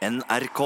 [0.00, 0.60] NRK.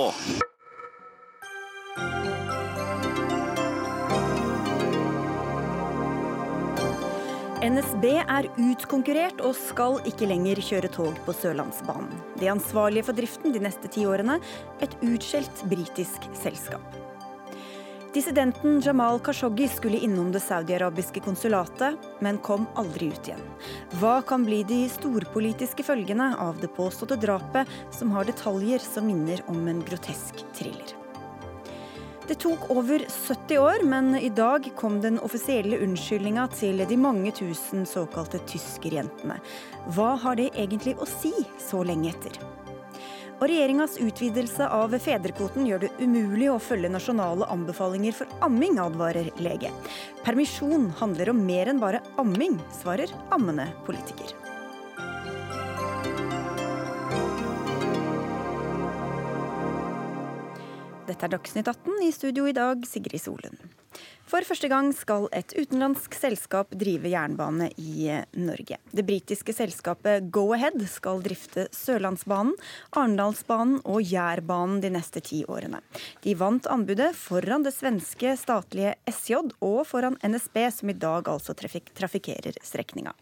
[7.64, 12.14] NSB er utkonkurrert og skal ikke lenger kjøre tog på Sørlandsbanen.
[12.38, 14.38] De ansvarlige for driften de neste ti årene,
[14.78, 16.86] et utskjelt britisk selskap.
[18.14, 23.40] Dissidenten Jamal Khashoggi skulle innom det saudiarabiske konsulatet, men kom aldri ut igjen.
[23.98, 29.42] Hva kan bli de storpolitiske følgene av det påståtte drapet, som har detaljer som minner
[29.50, 30.94] om en grotesk thriller?
[32.28, 37.34] Det tok over 70 år, men i dag kom den offisielle unnskyldninga til de mange
[37.34, 39.42] tusen såkalte tyskerjentene.
[39.90, 42.38] Hva har det egentlig å si så lenge etter?
[43.44, 49.28] Og regjeringas utvidelse av fedrekvoten gjør det umulig å følge nasjonale anbefalinger for amming, advarer
[49.36, 49.68] lege.
[50.24, 54.32] Permisjon handler om mer enn bare amming, svarer ammende politiker.
[61.04, 63.60] Dette er Dagsnytt 18, i studio i dag Sigrid Solund.
[64.24, 68.08] For første gang skal et utenlandsk selskap drive jernbane i
[68.40, 68.78] Norge.
[68.88, 72.54] Det britiske selskapet Go-Ahead skal drifte Sørlandsbanen,
[72.96, 75.82] Arendalsbanen og Jærbanen de neste ti årene.
[76.24, 81.52] De vant anbudet foran det svenske statlige SJ og foran NSB, som i dag altså
[81.58, 83.12] trafik trafikerer strekninga.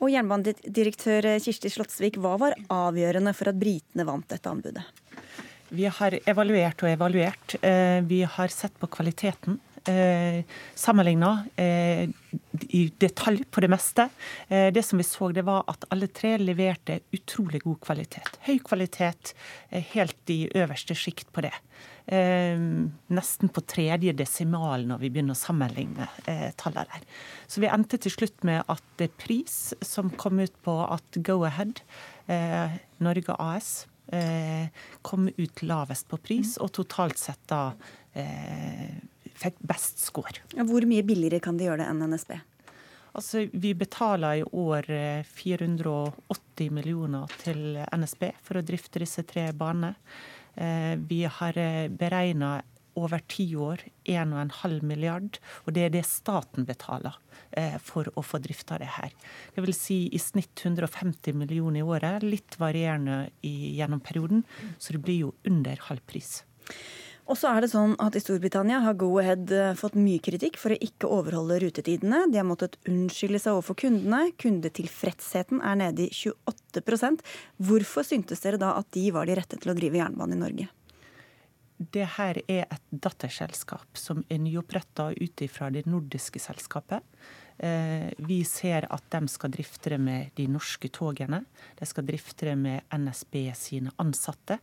[0.00, 4.88] Og Jernbanedirektør Kirsti Slottsvik, hva var avgjørende for at britene vant dette anbudet?
[5.70, 7.54] Vi har evaluert og evaluert.
[7.62, 9.60] Eh, vi har sett på kvaliteten.
[9.88, 12.08] Eh, Sammenligna eh,
[12.68, 14.08] i detalj på det meste.
[14.48, 18.28] Eh, det som vi så, det var at alle tre leverte utrolig god kvalitet.
[18.44, 19.32] Høy kvalitet,
[19.70, 21.54] eh, helt i øverste sjikt på det.
[22.10, 26.08] Nesten på tredje desimal når vi begynner å sammenligne
[26.58, 27.04] tallene der.
[27.46, 31.84] Så vi endte til slutt med at det pris som kom ut på at Go-Ahead,
[32.98, 33.70] Norge AS,
[35.06, 37.68] kom ut lavest på pris, og totalt sett da
[38.18, 38.98] eh,
[39.40, 40.42] fikk best score.
[40.54, 42.34] Hvor mye billigere kan de gjøre det enn NSB?
[43.10, 44.86] Altså, Vi betaler i år
[45.26, 49.96] 480 eh, millioner til NSB for å drifte disse tre banene.
[51.08, 51.56] Vi har
[51.94, 52.56] beregna
[52.98, 57.16] over ti år 1,5 milliard, og det er det staten betaler
[57.50, 59.14] eh, for å få drifta det her.
[59.54, 64.44] Det vil si i snitt 150 millioner i året, litt varierende i, gjennom perioden,
[64.78, 66.40] så det blir jo under halv pris.
[67.30, 70.74] Og så er det sånn at I Storbritannia har Go-Ahead eh, fått mye kritikk for
[70.74, 72.24] å ikke overholde rutetidene.
[72.32, 74.32] De har måttet unnskylde seg overfor kundene.
[74.42, 77.22] Kundetilfredsheten er nede i 28%
[77.62, 80.68] Hvorfor syntes dere da at de var de rette til å drive jernbane i Norge?
[81.80, 87.00] det her er et datterselskap som er nyoppretta ut ifra det nordiske selskapet.
[87.56, 91.40] Eh, vi ser at de skal drifte det med de norske togene.
[91.78, 94.60] De skal drifte det med NSB sine ansatte.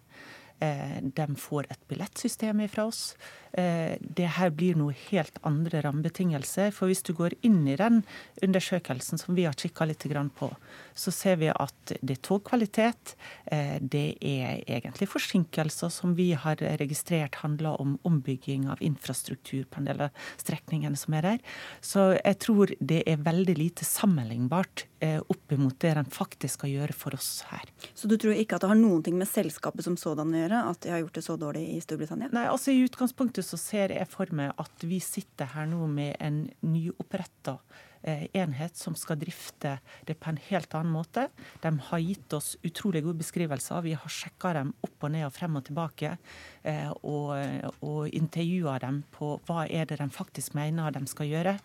[0.60, 3.16] Eh, de får et billettsystem fra oss.
[3.54, 6.72] Eh, det her blir noe helt andre rammebetingelser.
[6.74, 8.02] For hvis du går inn i den
[8.42, 10.06] undersøkelsen som vi har kikka litt
[10.38, 10.50] på,
[10.96, 13.16] så ser vi at det er togkvalitet.
[13.46, 19.80] Eh, det er egentlig forsinkelser som vi har registrert handler om ombygging av infrastruktur på
[19.80, 21.40] en del av strekningene som er der.
[21.82, 26.94] Så jeg tror det er veldig lite sammenlignbart opp mot det den faktisk skal gjøre
[26.98, 27.70] for oss her.
[27.94, 30.47] Så du tror ikke at det har noen ting med selskapet som sådan å gjøre,
[30.56, 32.30] at de har gjort det så dårlig i Storbritannia?
[32.36, 36.16] Nei, altså i utgangspunktet så ser jeg for meg at vi sitter her nå med
[36.24, 37.58] en nyoppretta
[38.02, 41.28] eh, enhet som skal drifte det på en helt annen måte.
[41.64, 43.84] De har gitt oss utrolig gode beskrivelser.
[43.86, 46.16] Vi har sjekka dem opp og ned og frem og tilbake.
[46.64, 47.36] Eh, og,
[47.84, 51.58] og intervjua dem på hva er det de faktisk mener de skal gjøre.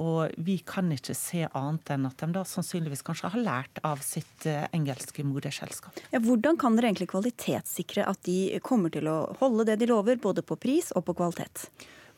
[0.00, 4.00] Og vi kan ikke se annet enn at de da sannsynligvis kanskje har lært av
[4.04, 6.00] sitt eh, engelske moderselskap.
[6.14, 10.20] Ja, hvordan kan dere egentlig kvalitetssikre at de kommer til å holde det de lover,
[10.22, 11.66] både på pris og på kvalitet?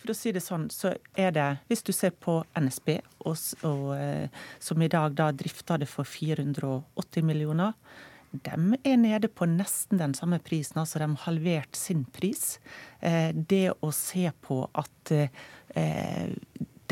[0.02, 3.84] For å si det sånn, så er det, Hvis du ser på NSB, og, og,
[3.98, 4.30] eh,
[4.62, 7.74] som i dag da drifter det for 480 millioner,
[8.32, 12.58] de er nede på nesten den samme prisen, altså de har halvert sin pris.
[13.00, 15.12] Eh, det å se på at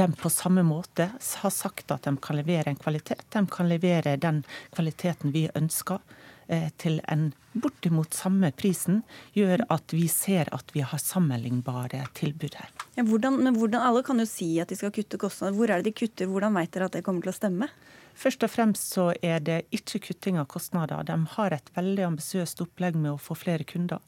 [0.00, 1.11] de på samme måte
[1.43, 3.26] har sagt at de kan levere en kvalitet.
[3.29, 4.43] De kan levere den
[4.73, 6.00] kvaliteten vi ønsker
[6.49, 9.02] eh, til en bortimot samme prisen,
[9.37, 12.70] gjør at vi ser at vi har sammenlignbare tilbud her.
[12.97, 15.58] Ja, hvordan, men hvordan, Alle kan jo si at de skal kutte kostnader.
[15.58, 16.31] Hvor er det de kutter?
[16.31, 17.69] Hvordan vet dere at det kommer til å stemme?
[18.17, 21.05] Først og fremst så er det ikke kutting av kostnader.
[21.05, 24.00] De har et veldig ambisiøst opplegg med å få flere kunder.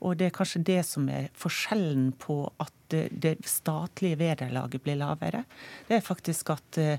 [0.00, 5.44] Og det er kanskje det som er forskjellen på at det statlige vederlaget blir lavere.
[5.88, 6.98] Det er faktisk at eh,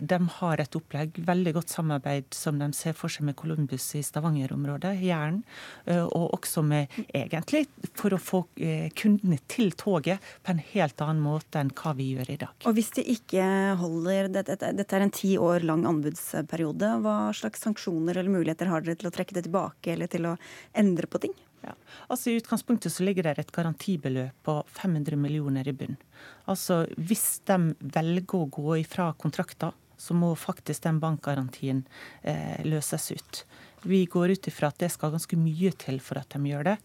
[0.00, 4.04] de har et opplegg, veldig godt samarbeid som de ser for seg med Columbus i
[4.06, 5.42] Stavanger-området, Jæren.
[5.84, 7.66] Eh, og også med egentlig
[7.98, 12.12] for å få eh, kundene til toget på en helt annen måte enn hva vi
[12.14, 12.54] gjør i dag.
[12.68, 13.48] Og hvis det ikke
[13.80, 19.00] holder, dette er en ti år lang anbudsperiode, hva slags sanksjoner eller muligheter har dere
[19.00, 20.36] til å trekke det tilbake eller til å
[20.76, 21.34] endre på ting?
[21.66, 21.74] Ja.
[22.06, 25.98] Altså I utgangspunktet så ligger det et garantibeløp på 500 millioner i bunn.
[26.46, 31.84] Altså Hvis de velger å gå ifra kontrakter, så må faktisk den bankgarantien
[32.22, 33.44] eh, løses ut.
[33.88, 36.76] Vi går ut ifra at det skal ganske mye til for at de gjør det.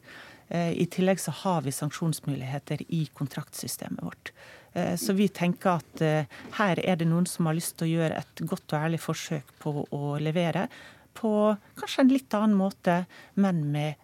[0.51, 4.31] Eh, I tillegg så har vi sanksjonsmuligheter i kontraktsystemet vårt.
[4.73, 7.93] Eh, så vi tenker at eh, her er det noen som har lyst til å
[7.99, 10.67] gjøre et godt og ærlig forsøk på å levere
[11.17, 11.31] på
[11.79, 13.01] kanskje en litt annen måte,
[13.35, 14.00] men med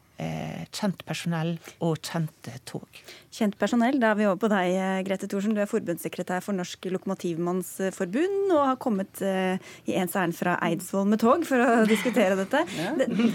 [0.73, 1.53] kjent personell
[1.83, 3.01] og kjente tog.
[3.33, 5.53] Kjent personell, da er vi over på deg, eh, Grete Thorsen.
[5.53, 11.21] Du er forbundssekretær for Norsk Lokomotivmannsforbund og har kommet i ens ærend fra Eidsvoll med
[11.21, 12.63] tog for å diskutere dette.
[12.79, 12.93] Ja.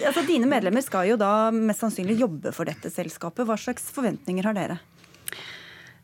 [0.09, 3.47] Altså, dine medlemmer skal jo da mest sannsynlig jobbe for dette selskapet.
[3.47, 4.83] Hva slags forventninger har dere?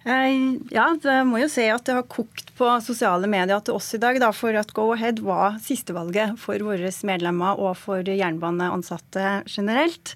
[0.08, 4.00] Ja, det må jo se at det har kokt på sosiale medier til oss i
[4.00, 10.14] dag da, for at Go-Ahead var sistevalget for våre medlemmer og for jernbaneansatte generelt.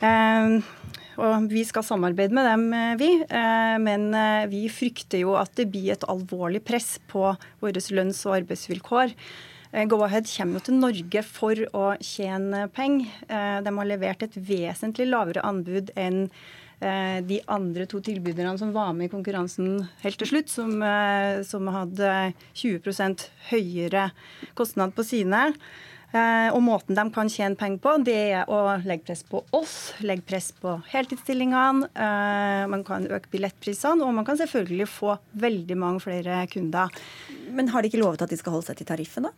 [0.00, 0.60] Ehm,
[1.20, 3.10] og vi skal samarbeide med dem, eh, vi.
[3.22, 8.24] Eh, men eh, vi frykter jo at det blir et alvorlig press på våre lønns-
[8.26, 9.14] og arbeidsvilkår.
[9.86, 13.06] Go-Ahead kommer jo til Norge for å tjene penger.
[13.62, 16.24] De har levert et vesentlig lavere anbud enn
[16.80, 20.74] de andre to tilbyderne som var med i konkurransen helt til slutt, som,
[21.46, 24.08] som hadde 20% høyere
[24.58, 25.52] kostnad på sine.
[26.10, 29.76] Eh, og måten de kan tjene penger på, det er å legge press på oss,
[30.02, 31.90] legge press på heltidsstillingene.
[31.94, 36.90] Eh, man kan øke billettprisene, og man kan selvfølgelig få veldig mange flere kunder.
[37.54, 39.34] Men har de ikke lovet at de skal holde seg til tariffen, da?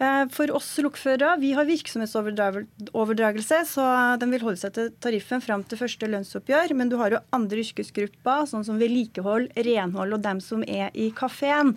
[0.00, 3.88] Eh, for oss lokførere, vi har virksomhetsoverdragelse, så
[4.22, 6.72] de vil holde seg til tariffen fram til første lønnsoppgjør.
[6.78, 11.10] Men du har jo andre yrkesgrupper, sånn som vedlikehold, renhold og dem som er i
[11.12, 11.74] kafeen.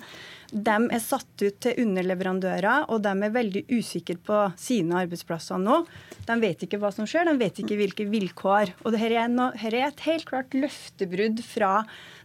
[0.54, 5.80] De er satt ut til underleverandører, og de er veldig usikre på sine arbeidsplasser nå.
[6.28, 8.76] De vet ikke hva som skjer, de vet ikke hvilke vilkår.
[8.84, 11.80] Og dette er, no, her er et helt klart løftebrudd fra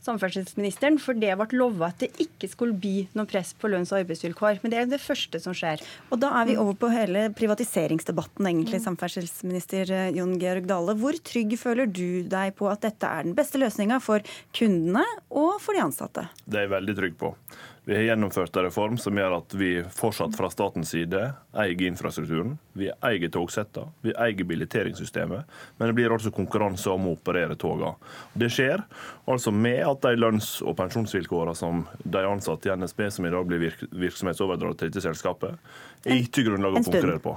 [0.05, 4.03] samferdselsministeren, for det ble lova at det ikke skulle bli noe press på lønns- og
[4.03, 4.61] arbeidsvilkår.
[4.63, 5.83] Men det er det første som skjer.
[6.13, 10.97] Og da er vi over på hele privatiseringsdebatten, egentlig, samferdselsminister eh, Jon Georg Dale.
[11.01, 14.25] Hvor trygg føler du deg på at dette er den beste løsninga for
[14.57, 16.29] kundene og for de ansatte?
[16.45, 17.35] Det er jeg veldig trygg på.
[17.89, 21.23] Vi har gjennomført en reform som gjør at vi fortsatt fra statens side
[21.57, 22.59] eier infrastrukturen.
[22.77, 27.95] Vi eier togsettene, vi eier billetteringssystemet, men det blir altså konkurranse om å operere togene.
[28.37, 28.85] Det skjer
[29.25, 33.49] altså med at de lønns- og pensjonsvilkårene som de ansatte i NSB, som i dag
[33.49, 35.57] blir virk virksomhetsoverdratt til dette selskapet,
[36.05, 37.35] er ikke grunnlag å konkurrere på.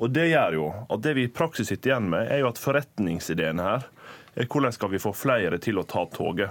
[0.00, 2.62] Og Det gjør jo at det vi i praksis sitter igjen med, er jo at
[2.64, 3.84] forretningsideen her
[4.32, 6.48] er hvordan skal vi få flere til å ta toget.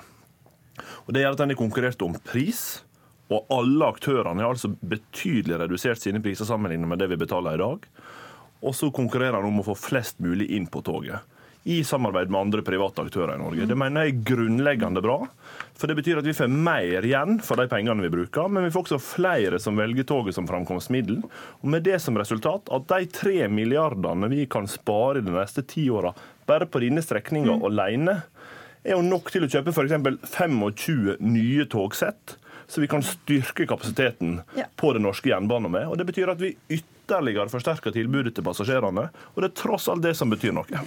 [1.09, 2.83] Og Det gjør at en har konkurrert om pris
[3.31, 7.61] og alle aktørene har altså betydelig redusert sine priser sammenlignet med det vi betaler i
[7.61, 7.85] dag.
[8.61, 11.23] Og så konkurrerer han om å få flest mulig inn på toget.
[11.63, 13.67] I samarbeid med andre private aktører i Norge.
[13.69, 15.19] Det mener jeg er grunnleggende bra.
[15.77, 18.71] For det betyr at vi får mer igjen for de pengene vi bruker, men vi
[18.73, 21.21] får også flere som velger toget som framkomstmiddel.
[21.61, 25.85] Og med det som resultat at de tre milliardene vi kan spare de neste ti
[25.93, 26.15] åra
[26.49, 27.65] bare på denne strekninga mm.
[27.69, 28.17] alene,
[28.81, 29.93] er jo nok til å kjøpe f.eks.
[30.33, 32.40] 25 nye togsett
[32.71, 34.65] så vi kan styrke kapasiteten ja.
[34.79, 35.89] på den norske jernbanen med.
[35.91, 39.09] Og Det betyr at vi ytterligere forsterker tilbudet til passasjerene.
[39.33, 40.83] Og det er tross alt det som betyr noe.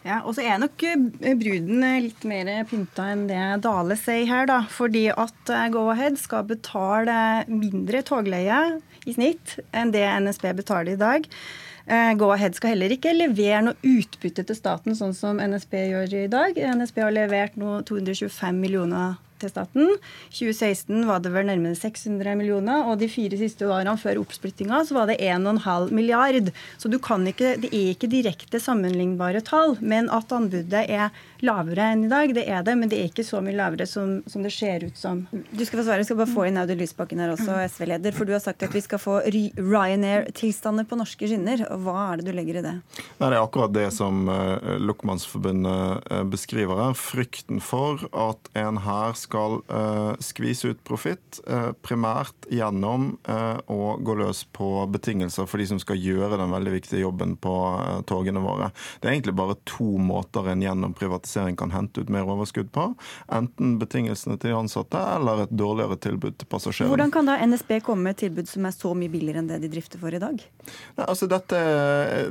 [0.00, 4.48] Ja, og så er nok eh, bruden litt mer pynta enn det Dale sier her,
[4.48, 4.62] da.
[4.72, 7.16] Fordi at eh, Go-Ahead skal betale
[7.50, 8.62] mindre togleie
[9.04, 11.28] i snitt enn det NSB betaler i dag.
[11.84, 16.28] Eh, Go-Ahead skal heller ikke levere noe utbytte til staten, sånn som NSB gjør i
[16.32, 16.56] dag.
[16.56, 19.94] NSB har levert noe 225 millioner til staten.
[20.34, 24.96] 2016 var det vel nærmere 600 millioner, og de fire siste årene før oppsplittinga så
[24.96, 26.52] var det 1,5 milliard.
[26.80, 29.76] Så ikke, det er ikke direkte sammenlignbare tall.
[29.80, 31.10] Men at anbudet er
[31.44, 34.20] lavere enn i dag, det er det, men det er ikke så mye lavere som,
[34.30, 35.24] som det ser ut som.
[35.30, 38.14] Du skal få svare, jeg skal bare få inn Audun Lysbakken her også, SV-leder.
[38.16, 41.64] For du har sagt at vi skal få Ryanair-tilstander på norske skinner.
[41.80, 42.76] Hva er det du legger i det?
[43.20, 44.28] Nei, det er akkurat det som
[44.80, 46.98] Lokmannsforbundet uh, beskriver her.
[46.98, 53.60] Frykten for at en her skal skal uh, skvise ut profitt, uh, primært gjennom uh,
[53.70, 57.54] å gå løs på betingelser for de som skal gjøre den veldig viktige jobben på
[58.10, 58.70] togene våre.
[59.00, 62.88] Det er egentlig bare to måter en gjennom privatisering kan hente ut mer overskudd på.
[63.32, 66.90] Enten betingelsene til de ansatte eller et dårligere tilbud til passasjerene.
[66.90, 69.60] Hvordan kan da NSB komme med et tilbud som er så mye billigere enn det
[69.62, 70.42] de drifter for i dag?
[70.98, 71.60] Nei, altså dette,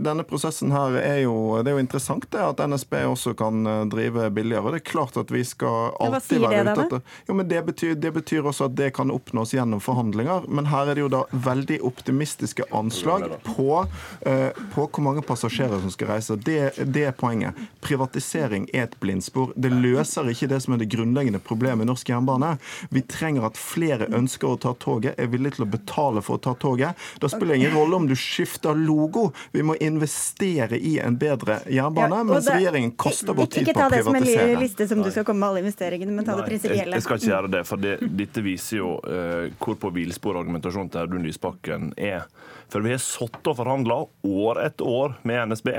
[0.03, 4.27] denne prosessen her er jo, det er jo interessant det at NSB også kan drive
[4.35, 4.75] billigere.
[4.75, 8.11] Det er klart at vi skal alltid være ute etter jo, men det betyr, det
[8.11, 10.47] betyr, også at det kan oppnås gjennom forhandlinger.
[10.47, 13.85] Men her er det jo da veldig optimistiske anslag på,
[14.25, 16.37] uh, på hvor mange passasjerer som skal reise.
[16.45, 17.57] Det, det, er poenget.
[17.85, 19.53] Privatisering er et blindspor.
[19.55, 22.55] Det løser ikke det som er det grunnleggende problemet i norsk jernbane.
[22.93, 26.43] Vi trenger at flere ønsker å ta toget, er villige til å betale for å
[26.49, 26.97] ta toget.
[27.21, 29.29] Da spiller det ingen rolle om du skifter logo.
[29.53, 33.89] Vi må investere i en bedre jernbane, mens regjeringen kaster bort tid på å privatisere.
[33.89, 36.37] Ikke ta det som en liste som du skal komme med alle investeringene, men ta
[36.39, 36.78] det prinsipielle.
[36.79, 40.39] Jeg, jeg, skal ikke gjøre det, for det, dette viser jo uh, hvor på villspor
[40.39, 42.25] argumentasjonen til Audun Lysbakken er.
[42.69, 43.97] For vi har sittet og forhandla
[44.29, 45.69] år etter år med NSB.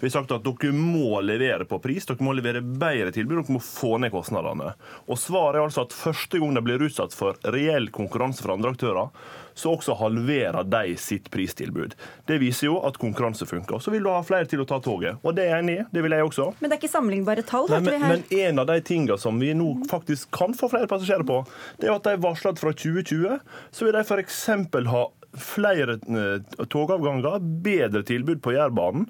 [0.00, 3.56] Vi har sagt at dere må levere på pris, dere må levere bedre tilbud, dere
[3.58, 4.72] må få ned kostnadene.
[5.06, 8.74] Og svaret er altså at første gang de blir utsatt for reell konkurranse fra andre
[8.74, 9.12] aktører,
[9.54, 11.96] så også halverer de sitt pristilbud.
[12.28, 13.82] Det viser jo at konkurranse funker.
[13.82, 15.20] Så vil du ha flere til å ta toget.
[15.22, 15.86] Og det er jeg enig i.
[15.92, 16.50] Det vil jeg også.
[16.60, 17.70] Men det er ikke sammenlignbare tall?
[17.72, 21.26] Nei, men, men, en av de tingene som vi nå faktisk kan få flere passasjerer
[21.28, 21.42] på,
[21.80, 23.42] det er at de varsler at fra 2020
[23.72, 24.44] så vil de f.eks.
[24.92, 29.06] ha flere eh, togavganger, bedre tilbud på Jærbanen,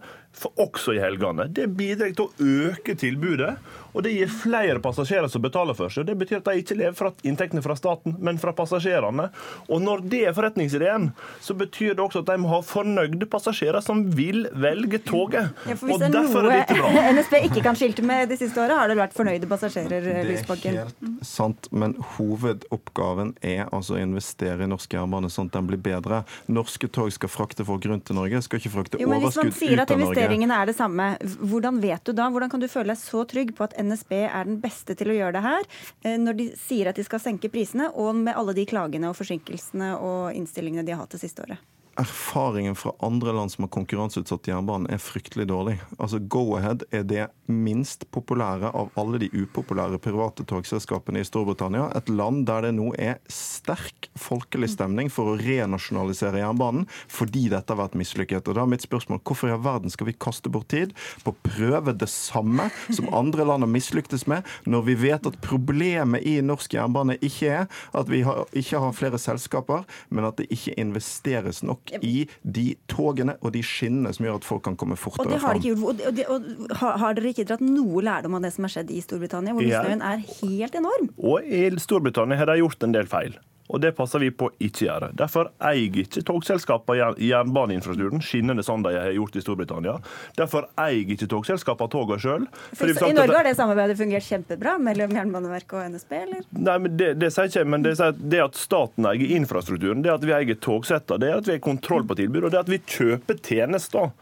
[0.56, 1.46] også i helgene.
[1.48, 3.56] Det bidrar til å øke tilbudet,
[3.92, 6.06] og det gir flere passasjerer som betaler for seg.
[6.08, 9.28] Det betyr at de ikke lever fra inntektene fra staten, men fra passasjerene.
[9.68, 11.10] Og når det er forretningsideen,
[11.44, 15.52] så betyr det også at de må ha fornøyde passasjerer som vil velge toget.
[15.68, 18.88] Ja, for og det er noe NSB ikke kan skilte med de siste året, har
[18.88, 20.78] det vært fornøyde passasjerer, Lysbakken.
[20.78, 25.58] Det er helt sant, men hovedoppgaven er altså å investere i norsk jernbane sånn at
[25.58, 26.22] den blir bedre.
[26.52, 30.00] Norske tog skal frakte folk rundt til Norge, skal ikke frakte jo, overskudd ut av
[30.00, 31.08] Norge investeringene er det samme.
[31.50, 34.48] Hvordan vet du da, hvordan kan du føle deg så trygg på at NSB er
[34.48, 35.68] den beste til å gjøre det her,
[36.04, 39.18] eh, når de sier at de skal senke prisene, og med alle de klagene og
[39.18, 41.71] forsinkelsene og innstillingene de har hatt det siste året?
[42.00, 45.76] Erfaringen fra andre land som har konkurranseutsatt jernbanen, er fryktelig dårlig.
[45.98, 51.90] Altså Go-Ahead er det minst populære av alle de upopulære private togselskapene i Storbritannia.
[51.98, 57.74] Et land der det nå er sterk folkelig stemning for å renasjonalisere jernbanen fordi dette
[57.74, 58.48] har vært mislykket.
[58.48, 60.94] Og da er mitt spørsmål hvorfor i all verden skal vi kaste bort tid
[61.26, 65.40] på å prøve det samme som andre land har mislyktes med, når vi vet at
[65.44, 70.40] problemet i norsk jernbane ikke er at vi har, ikke har flere selskaper, men at
[70.40, 74.64] det ikke investeres nok nok i de togene og de skinnene som gjør at folk
[74.66, 75.62] kan komme fortere fram.
[75.82, 79.00] Og, og, og, har dere ikke dratt noe lærdom av det som har skjedd i
[79.04, 81.08] Storbritannia, hvor misnøyen er helt enorm?
[81.18, 84.86] Og i Storbritannia har de gjort en del feil og det passer vi på ikke
[84.86, 85.10] gjøre.
[85.16, 89.94] Derfor eier ikke togselskapene jernbaneinfrastrukturen skinnende sånn de har gjort i Storbritannia.
[90.38, 92.46] Derfor eier ikke togselskapene togene sjøl.
[92.82, 96.42] I Norge har det samarbeidet fungert kjempebra mellom Jernbaneverket og NSB, eller?
[96.58, 100.12] Nei, men det, det sier ikke men det, sier det at staten eier infrastrukturen, det
[100.12, 102.72] at vi eier togsetter, det er at vi har kontroll på tilbudet, og det at
[102.72, 104.12] vi kjøper tjenester.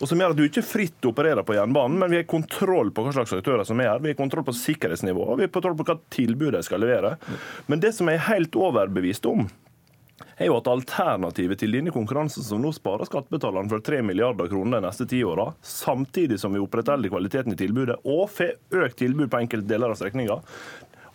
[0.00, 3.06] Og som gjør at du ikke fritt opererer på jernbanen, men vi har kontroll på
[3.06, 4.02] hva slags aktører som er her.
[4.02, 7.16] Vi har kontroll på sikkerhetsnivået, vi har kontroll på hva tilbudet de skal levere.
[7.70, 9.46] Men det som er helt over overbevist om,
[10.36, 14.80] er jo at alternativet til denne konkurransen, som nå sparer skattebetalerne for 3 milliarder kroner
[14.80, 19.30] de neste ti åra, samtidig som vi opprettholder kvaliteten i tilbudet og får økt tilbud
[19.32, 20.38] på enkelte deler av strekninga,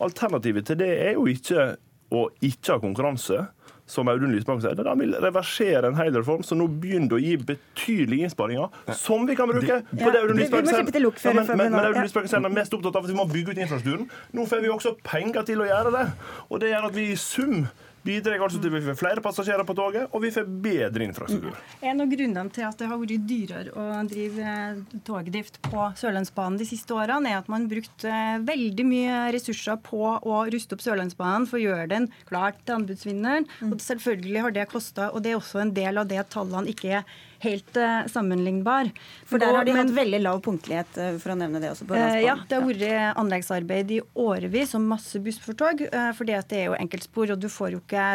[0.01, 1.73] alternativet til det er jo ikke
[2.11, 3.45] å ikke ha konkurranse
[3.91, 7.35] som Audun Lysbakken sier, de vil reversere en hel reform som nå begynner å gi
[7.51, 11.35] betydelige innsparinger, som vi kan bruke på det Audun Lysbakken sier.
[11.35, 13.63] men, men, men Audun Lysbakken sier er mest opptatt av at vi må bygge ut
[13.65, 14.09] infrastrukturen.
[14.37, 16.05] Nå får vi også penger til å gjøre det.
[16.49, 17.65] Og det gjør at vi i sum
[18.05, 21.57] bidrar altså til at vi får flere passasjerer på toget, og vi får bedre infrastruktur.
[21.85, 26.59] En av grunnene til at det har vært dyrere å drive eh, togdrift på Sørlandsbanen
[26.61, 30.85] de siste årene, er at man brukte eh, veldig mye ressurser på å ruste opp
[30.85, 33.49] Sørlandsbanen for å gjøre den klar til anbudsvinneren.
[33.69, 36.71] Og selvfølgelig har det kosta, og det er også en del av det at tallene
[36.71, 38.91] ikke er helt uh, sammenlignbar.
[39.29, 41.87] For der har de hatt veldig lav punktlighet, uh, for å nevne det også.
[41.89, 45.83] på uh, Ja, det har vært anleggsarbeid i årevis og masse buss for tog,
[46.17, 48.07] fordi at det er jo enkeltspor, og du får jo ikke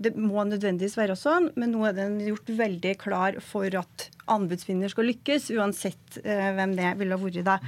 [0.00, 4.92] Det må nødvendigvis være sånn, men nå er den gjort veldig klar for at anbudsvinner
[4.92, 7.58] skal lykkes, uansett hvem det ville ha vært da.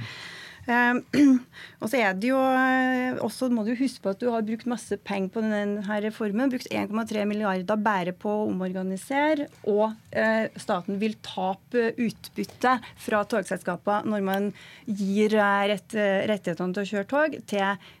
[0.71, 1.01] Ehm,
[1.81, 4.67] og så er det jo eh, også må du huske på at du har brukt
[4.69, 6.51] masse penger på denne reformen.
[6.53, 9.49] Brukt 1,3 milliarder bare på å omorganisere.
[9.69, 14.49] Og eh, staten vil tape utbytte fra togselskapene når man
[14.85, 15.99] gir eh, rett,
[16.31, 17.91] rettighetene til å kjøre tog til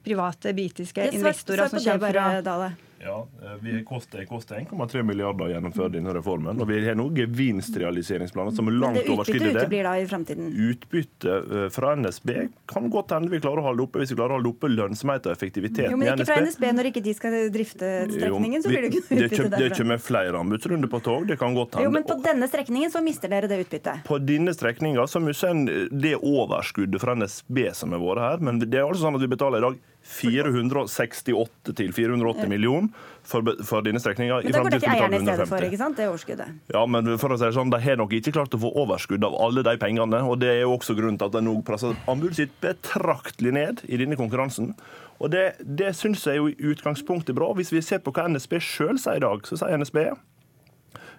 [0.00, 2.68] private britiske investorer som kommer fra
[3.00, 6.58] ja, eh, vi koster, koster 1,3 milliarder å gjennomføre denne reformen.
[6.58, 9.66] Og vi har noen gevinstrealiseringsplaner som er langt overskrider det.
[9.68, 10.48] Utbytte i fremtiden?
[10.68, 12.32] Utbytte eh, fra NSB
[12.70, 15.28] kan godt hende vi klarer å holde oppe hvis vi klarer å holde oppe lønnsomhet
[15.30, 15.84] og NSB...
[15.92, 19.04] jo, men ikke fra NSB når ikke de skal drifte strekningen, så blir det ikke
[19.04, 19.62] noe utbytte derfra.
[19.62, 21.86] Det kommer flere anbudsrunder på tog, det kan godt hende.
[21.86, 24.02] Jo, men på denne strekningen så mister dere det utbyttet?
[24.08, 28.58] På denne strekninga så mister en det overskuddet fra NSB som har vært her, men
[28.64, 29.78] det er altså sånn at vi betaler i dag
[30.08, 32.88] 468 til 480 millioner
[33.26, 34.40] for, for denne strekninga.
[34.44, 35.98] Men da går det til eierne i stedet for, ikke sant?
[35.98, 36.54] Det er overskuddet.
[36.72, 39.26] Ja, men for å si det sånn, de har nok ikke klart å få overskudd
[39.28, 40.22] av alle de pengene.
[40.24, 43.84] og Det er jo også grunnen til at de nå presser anbudet sitt betraktelig ned
[43.88, 44.72] i denne konkurransen.
[45.18, 47.52] Og Det, det syns jeg jo i utgangspunktet er bra.
[47.58, 50.00] Hvis vi ser på hva NSB sjøl sier i dag, så sier NSB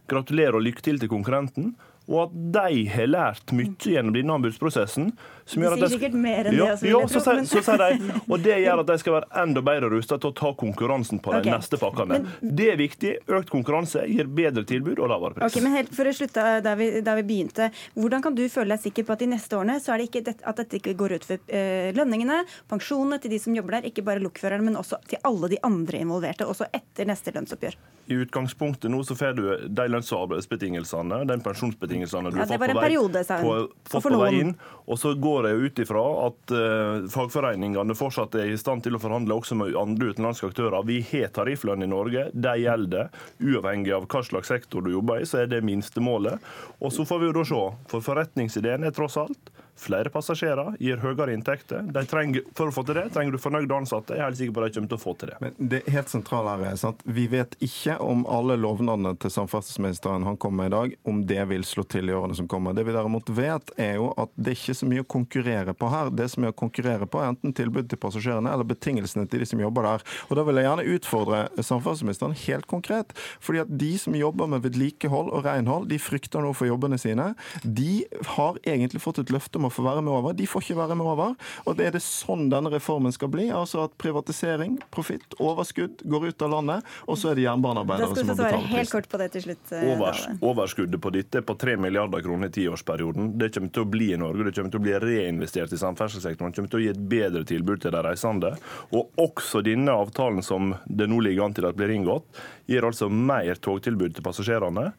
[0.09, 1.75] gratulerer og lykke til til konkurrenten
[2.09, 5.12] og at de har lært mye gjennom denne anbudsprosessen.
[5.50, 6.89] Som de sier sikkert mer enn ja, det.
[6.91, 9.89] Ja, så, sier, så sier de, og det gjør at de skal være enda bedre
[9.89, 11.56] rusta til å ta konkurransen på de okay.
[11.56, 12.20] neste pakkene.
[12.20, 13.15] Men, det er viktig.
[13.39, 15.50] Økt konkurranse gir bedre tilbud og lavere pris.
[15.50, 17.72] Okay, men helt For å slutte der vi, der vi, begynte.
[17.98, 20.25] Hvordan kan du føle deg sikker på at de neste årene så er det ikke
[20.29, 23.89] det, at dette ikke går ut for uh, lønningene, pensjonene til de som jobber der,
[23.89, 27.79] ikke bare lokførerne, men også til alle de andre involverte, også etter neste lønnsoppgjør?
[28.10, 32.63] I utgangspunktet nå så får du de lønns- og arbeidsbetingelsene, den pensjonsbetingelsene du ja, fått
[32.63, 33.58] på, periode, vei, på,
[33.91, 34.53] fått på vei inn.
[34.89, 39.01] Og så går jeg ut ifra at uh, fagforeningene fortsatt er i stand til å
[39.01, 40.84] forhandle også med andre utenlandske aktører.
[40.89, 43.13] Vi har tarifflønn i Norge, de gjelder.
[43.39, 46.43] Uavhengig av hva slags sektor du jobber i, så er det minstemålet.
[46.84, 47.63] Og så får vi jo da se.
[47.91, 51.88] For forretningsideen er tross alt flere passasjerer gir høyere inntekter.
[52.09, 54.15] Trenger, for å få til det trenger du fornøyde ansatte.
[54.15, 55.38] Jeg er helt sikker på at de kommer til å få til det.
[55.43, 57.03] Men det helt sentrale her er sant?
[57.05, 61.41] Vi vet ikke om alle lovnadene til samferdselsministeren han kom med i dag, om det
[61.51, 62.75] vil slå til i årene som kommer.
[62.77, 65.91] Det vi derimot vet, er jo at det er ikke så mye å konkurrere på
[65.93, 66.12] her.
[66.15, 69.50] Det som er å konkurrere på, er enten tilbud til passasjerene eller betingelsene til de
[69.50, 70.05] som jobber der.
[70.29, 73.13] Og Da vil jeg gjerne utfordre samferdselsministeren helt konkret.
[73.39, 77.33] fordi at de som jobber med vedlikehold og renhold, de frykter nå for jobbene sine.
[77.63, 78.05] De
[78.36, 80.35] har egentlig fått et løfte om å få være med over.
[80.38, 81.35] De får ikke være med over.
[81.65, 83.47] Og det er det sånn denne reformen skal bli.
[83.53, 88.29] Altså at privatisering, profitt, overskudd går ut av landet, og så er det jernbanearbeidere som
[88.31, 88.75] må betale prisen.
[88.75, 89.73] Helt kort på det til slutt.
[89.75, 93.31] Eh, Overs, overskuddet på dette er på 3 milliarder kroner i tiårsperioden.
[93.39, 94.49] Det kommer til å bli i Norge.
[94.49, 96.53] Det kommer til å bli reinvestert i samferdselssektoren.
[96.53, 98.53] Det kommer til å gi et bedre tilbud til de reisende.
[98.95, 102.27] Og også denne avtalen som det nå ligger an til at blir inngått,
[102.69, 104.89] gir altså mer togtilbud til passasjerene.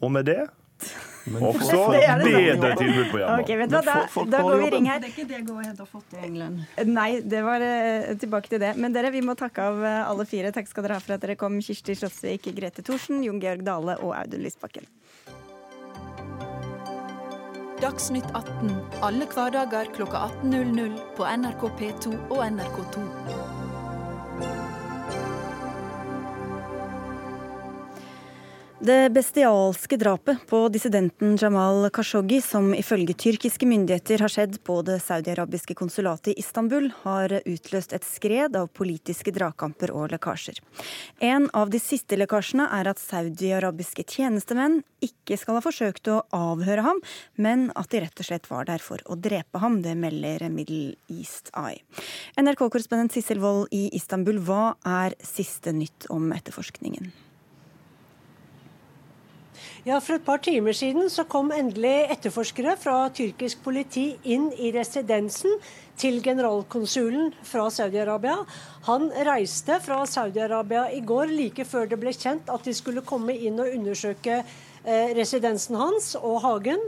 [0.00, 0.42] Og med det
[1.38, 3.44] også bedre tilbud på jernbanen.
[3.44, 5.02] Okay, vet du hva, da, da går vi ring her.
[5.02, 6.64] Det er ikke det Go-Ahead har fått i England.
[6.90, 8.72] Nei, det var uh, tilbake til det.
[8.80, 10.52] Men dere, vi må takke av uh, alle fire.
[10.56, 11.60] Takk skal dere ha for at dere kom.
[11.64, 14.88] Kirsti Slottsvik, Grete Thorsen, Jon Georg Dale og Audun Lysbakken.
[17.80, 23.49] Dagsnytt 18 alle hverdager klokka 18.00 på NRK P2 og NRK2.
[28.80, 34.96] Det bestialske drapet på dissidenten Jamal Khashoggi, som ifølge tyrkiske myndigheter har skjedd på det
[35.04, 40.62] saudiarabiske konsulatet i Istanbul, har utløst et skred av politiske dragkamper og lekkasjer.
[41.20, 46.88] En av de siste lekkasjene er at saudiarabiske tjenestemenn ikke skal ha forsøkt å avhøre
[46.88, 47.04] ham,
[47.36, 49.82] men at de rett og slett var der for å drepe ham.
[49.84, 51.84] Det melder Middle East Eye.
[52.40, 57.12] NRK-korrespondent Sissel Wold i Istanbul, hva er siste nytt om etterforskningen?
[59.80, 64.68] Ja, For et par timer siden så kom endelig etterforskere fra tyrkisk politi inn i
[64.74, 65.54] residensen
[65.96, 68.42] til generalkonsulen fra Saudi-Arabia.
[68.90, 73.32] Han reiste fra Saudi-Arabia i går, like før det ble kjent at de skulle komme
[73.32, 74.42] inn og undersøke
[75.16, 76.80] residensen hans og hagen.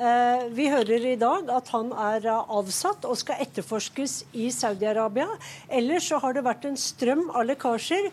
[0.00, 5.26] Eh, vi hører i dag at han er eh, avsatt og skal etterforskes i Saudi-Arabia.
[5.68, 8.08] Ellers så har det vært en strøm av lekkasjer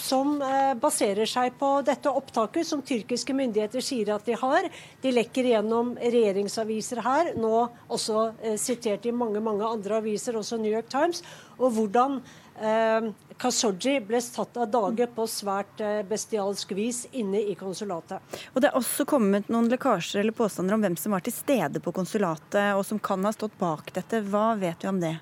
[0.00, 0.38] som
[0.80, 4.68] baserer seg på dette opptaket som tyrkiske myndigheter sier at de har.
[5.02, 10.72] De lekker gjennom regjeringsaviser her, nå også sitert i mange, mange andre aviser, også New
[10.72, 11.22] York Times.
[11.58, 12.18] og hvordan
[12.60, 18.22] eh, Khashoggi ble tatt av dage på svært eh, bestialsk vis inne i konsulatet.
[18.54, 21.82] Og Det er også kommet noen lekkasjer eller påstander om hvem som var til stede
[21.82, 24.22] på konsulatet, og som kan ha stått bak dette.
[24.30, 25.16] Hva vet du om det?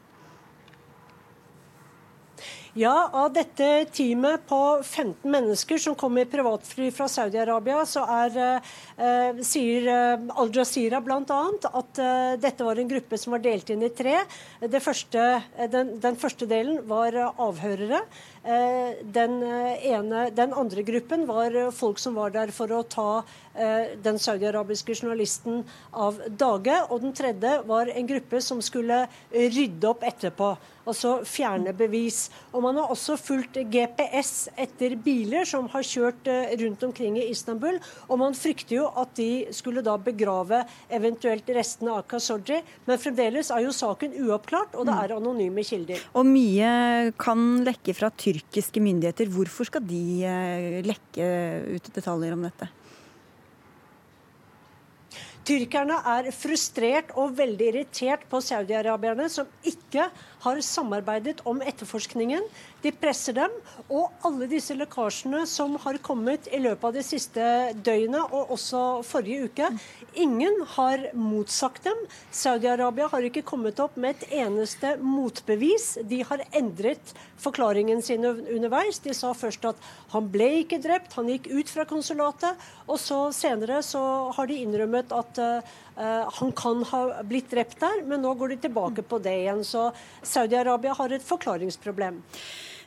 [2.73, 8.63] Ja, av dette teamet på 15 mennesker som kom i privatfly fra Saudi-Arabia, så er,
[8.97, 11.43] eh, sier eh, Al Jazeera bl.a.
[11.69, 14.23] at eh, dette var en gruppe som var delt inn i tre.
[14.81, 15.21] Første,
[15.59, 18.07] eh, den, den, første delen var avhørere.
[18.41, 23.11] Eh, den, ene, den andre gruppen var folk som var der for å ta
[24.01, 25.61] den saudiarabiske journalisten
[25.93, 26.79] av dage.
[26.89, 30.55] Og den tredje var en gruppe som skulle rydde opp etterpå
[30.89, 32.27] altså fjerne bevis.
[32.53, 37.29] Og Man har også fulgt GPS etter biler som har kjørt eh, rundt omkring i
[37.31, 37.79] Istanbul.
[38.09, 42.61] Og man frykter jo at de skulle da begrave eventuelt restene av Khashoggi.
[42.89, 46.03] Men fremdeles er jo saken uoppklart, og det er anonyme kilder.
[46.19, 49.31] Og mye kan lekke fra tyrkiske myndigheter.
[49.33, 51.33] Hvorfor skal de eh, lekke
[51.77, 52.71] ut detaljer om dette?
[55.43, 60.07] Tyrkerne er frustrert og veldig irritert på saudiarabierne, som ikke
[60.43, 62.43] har samarbeidet om etterforskningen.
[62.83, 63.53] De presser dem.
[63.93, 67.45] Og alle disse lekkasjene som har kommet i løpet av det siste
[67.85, 69.69] døgnet, og også forrige uke,
[70.19, 72.01] ingen har motsagt dem.
[72.35, 75.95] Saudi-Arabia har ikke kommet opp med et eneste motbevis.
[76.09, 78.99] De har endret forklaringen sin underveis.
[79.05, 82.67] De sa først at han ble ikke drept, han gikk ut fra konsulatet.
[82.89, 84.03] Og så senere så
[84.35, 85.79] har de innrømmet at uh,
[86.41, 89.65] han kan ha blitt drept der, men nå går de tilbake på det igjen.
[89.67, 89.91] Så
[90.27, 92.23] Saudi-Arabia har et forklaringsproblem.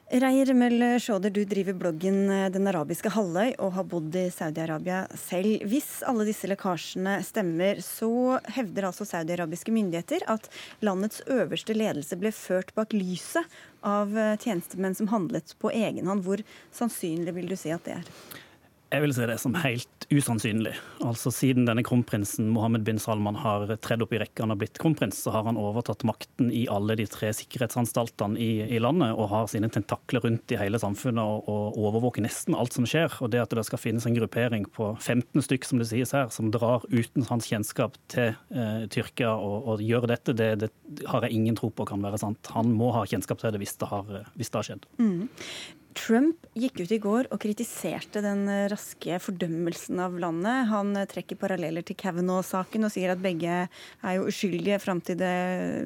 [0.05, 4.99] Reier Mel Sjåder, du driver bloggen eh, Den arabiske halvøy og har bodd i Saudi-Arabia
[5.17, 5.65] selv.
[5.65, 10.45] Hvis alle disse lekkasjene stemmer, så hevder altså saudiarabiske myndigheter at
[10.85, 13.49] landets øverste ledelse ble ført bak lyset
[13.81, 16.21] av eh, tjenestemenn som handlet på egen hånd.
[16.21, 18.13] Hvor sannsynlig vil du si at det er?
[18.93, 20.75] Jeg vil se det som helt usannsynlig.
[21.03, 25.17] Altså Siden denne kronprinsen Mohammed bin Salman har tredd opp i rekkene og blitt kronprins,
[25.25, 29.49] så har han overtatt makten i alle de tre sikkerhetsanstaltene i, i landet og har
[29.51, 33.17] sine tentakler rundt i hele samfunnet og, og, overvåker nesten alt som skjer.
[33.25, 36.29] Og det at det skal finnes en gruppering på 15 stykk, som det sies her,
[36.33, 40.71] som drar uten hans kjennskap til eh, Tyrkia og, og, gjør dette, det, det,
[41.09, 42.53] har jeg ingen tro på kan være sant.
[42.53, 44.87] Han må ha kjennskap til det hvis det har, hvis det har skjedd.
[45.01, 45.25] Mm.
[45.95, 50.67] Trump gikk ut i går og kritiserte den raske fordømmelsen av landet.
[50.69, 55.31] Han trekker paralleller til Kavanaugh-saken og sier at begge er jo uskyldige fram til det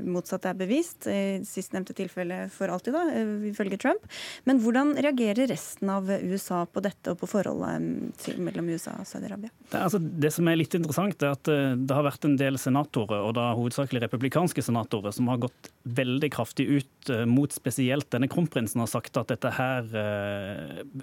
[0.10, 1.06] motsatte er bevist.
[1.06, 3.04] I sistnevnte tilfelle for alltid, da,
[3.52, 4.06] ifølge Trump.
[4.50, 9.54] Men hvordan reagerer resten av USA på dette og på forholdet mellom USA og Saudi-Arabia?
[9.70, 12.58] Det, altså, det, som er litt interessant, er at eh, det har vært en del
[12.62, 18.10] senatorer, og da hovedsakelig republikanske senatorer, som har gått veldig kraftig ut eh, mot spesielt
[18.14, 19.99] denne kronprinsen, og sagt at dette her Eh,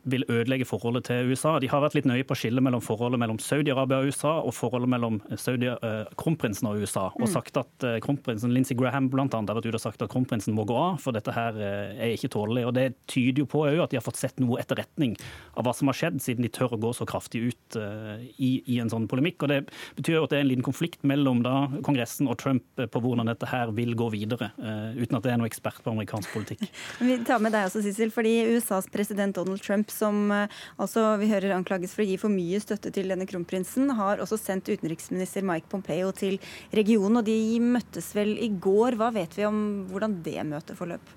[0.04, 1.56] vil ødelegge forholdet til USA.
[1.62, 4.54] De har vært litt nøye på å skille mellom forholdet mellom Saudi-Arabia og USA og
[4.56, 7.08] forholdet mellom Saudi uh, kronprinsen og USA.
[7.16, 7.32] Og mm.
[7.32, 10.54] sagt at uh, kronprinsen Lindsey Graham blant annet, har vært ute og sagt at kronprinsen
[10.56, 12.66] må gå av, for dette her er ikke tålelig.
[12.68, 15.16] Og Det tyder jo på at de har fått sett noe etterretning
[15.56, 18.78] av hva som har skjedd, siden de tør å gå så kraftig ut i, i,
[18.82, 19.44] en sånn polemikk.
[19.44, 19.60] Og Det
[19.98, 21.54] betyr jo at det er en liten konflikt mellom da
[21.86, 25.50] Kongressen og Trump på hvordan dette her vil gå videre, uten at det er noen
[25.50, 26.66] ekspert på amerikansk politikk.
[27.06, 31.30] Vi tar med deg også, Sissel, fordi USAs president Donald Trump, som eh, altså vi
[31.30, 35.46] hører anklages for å gi for mye støtte til denne kronprinsen, har også sendt utenriksminister
[35.46, 36.38] Mike Pompeo til
[36.76, 37.20] regionen.
[37.20, 38.98] Og de møttes vel i går.
[39.00, 41.14] Hva vet vi om hvordan det møtet forløp?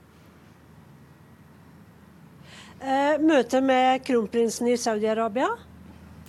[2.80, 5.50] Eh, møte med kronprinsen i Saudi-Arabia.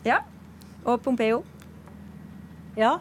[0.06, 0.22] Ja.
[0.82, 1.44] Og Pompeo.
[2.78, 2.96] Ja.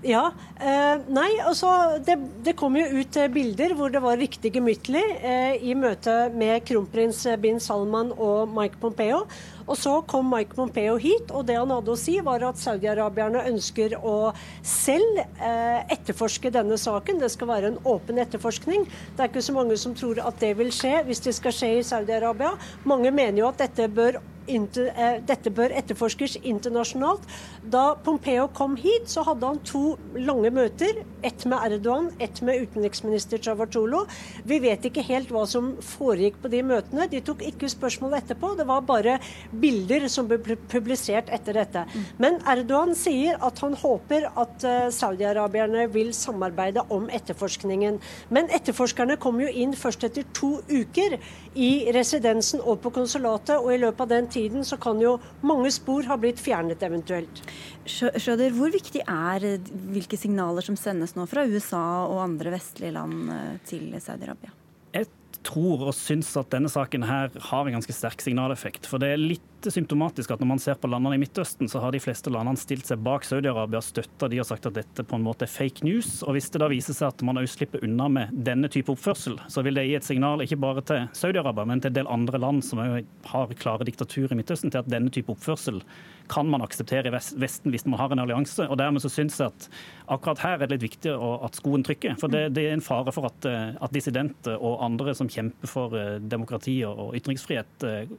[0.00, 0.30] Ja.
[0.56, 1.68] Eh, nei, altså
[2.04, 6.30] det, det, kom jo ut eh, bilder hvor det var riktig gemyttlig eh, i møte
[6.32, 9.26] med kronprins bin Salman og Mike Pompeo.
[9.70, 13.44] Og så kom Mike Pompeo hit, og det han hadde å si, var at saudi-arabierne
[13.52, 14.32] ønsker å
[14.66, 17.20] selv eh, etterforske denne saken.
[17.20, 18.88] Det skal være en åpen etterforskning.
[19.14, 21.74] Det er ikke så mange som tror at det vil skje hvis det skal skje
[21.76, 22.56] i Saudi-Arabia.
[22.88, 27.26] Mange mener jo at dette bør Eh, dette bør etterforskes internasjonalt.
[27.70, 31.02] Da Pompeo kom hit, så hadde han to lange møter.
[31.22, 34.06] Ett med Erdogan, ett med utenriksminister Chavartolo.
[34.44, 37.06] Vi vet ikke helt hva som foregikk på de møtene.
[37.10, 38.54] De tok ikke spørsmål etterpå.
[38.58, 39.18] Det var bare
[39.52, 41.84] bilder som ble publisert etter dette.
[42.18, 48.00] Men Erdogan sier at han håper at eh, saudi-arabierne vil samarbeide om etterforskningen.
[48.34, 51.18] Men etterforskerne kom jo inn først etter to uker
[51.54, 55.70] i residensen og på konsulatet, og i løpet av den tiden så kan jo mange
[55.74, 57.42] spor ha blitt fjernet eventuelt.
[57.84, 59.46] Schøder, hvor viktig er
[59.90, 64.54] hvilke signaler som sendes nå fra USA og andre vestlige land eh, til Saudi-Arabia?
[64.96, 65.08] Jeg
[65.46, 68.88] tror og syns at denne saken her har en ganske sterk signaleffekt.
[68.88, 71.82] For det er litt litt symptomatisk at når man ser på landene i Midtøsten, så
[71.82, 75.18] har de fleste landene stilt seg bak Saudi-Arabia, støtta de og sagt at dette på
[75.18, 76.20] en måte er fake news.
[76.24, 79.38] Og hvis det da viser seg at man òg slipper unna med denne type oppførsel,
[79.48, 82.40] så vil det gi et signal ikke bare til Saudi-Arabia, men til en del andre
[82.40, 85.82] land som har klare diktatur i Midtøsten, til at denne type oppførsel
[86.30, 88.62] kan man akseptere i Vesten hvis man har en allianse.
[88.68, 89.68] og Dermed så syns jeg at
[90.14, 92.16] akkurat her er det litt viktig at skoen trykker.
[92.20, 95.70] For det, det er en fare for at, eh, at, dissidenter og andre som kjemper
[95.70, 98.12] for eh, demokrati og ytringsfrihet, eh,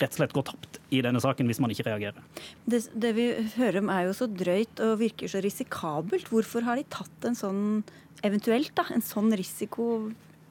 [0.00, 2.24] rett og slett går tapt i denne saken hvis man ikke reagerer.
[2.64, 6.30] Det, det vi hører om er jo så drøyt og virker så risikabelt.
[6.32, 7.62] Hvorfor har de tatt en sånn
[8.26, 10.10] eventuelt da, en sånn risiko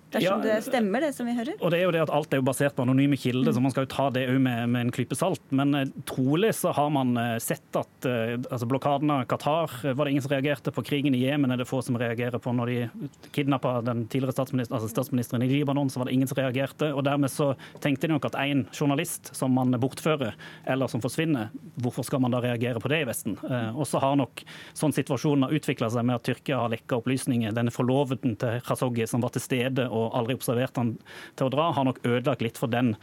[0.10, 1.54] Dersom ja, det stemmer, det som vi hører?
[1.62, 3.56] Og det er jo det at Alt er jo basert på anonyme kilder, mm.
[3.56, 5.43] så man skal jo ta det med, med, en klype salt.
[5.54, 10.13] Men uh, trolig så har man uh, sett at altså blokaden av Qatar var det
[10.15, 10.84] ingen som reagerte på.
[10.88, 12.54] Krigen i Jemen er det få som reagerer på.
[12.56, 16.39] Når de kidnappa den tidligere statsminister, altså statsministeren i Libanon, så var det ingen som
[16.39, 16.89] reagerte.
[16.95, 17.52] Og dermed så
[17.84, 21.52] tenkte de nok at én journalist som man bortfører, eller som forsvinner,
[21.84, 23.38] hvorfor skal man da reagere på det i Vesten?
[23.50, 24.41] og så har nok
[24.78, 27.54] sånn situasjonen utvikla seg med at Tyrkia har lekka opplysninger.
[27.56, 29.88] Denne forloveden til Khashoggi som var til stede.
[29.88, 30.95] og og aldri observert han
[31.39, 32.95] til å dra, har nok ødelagt litt for den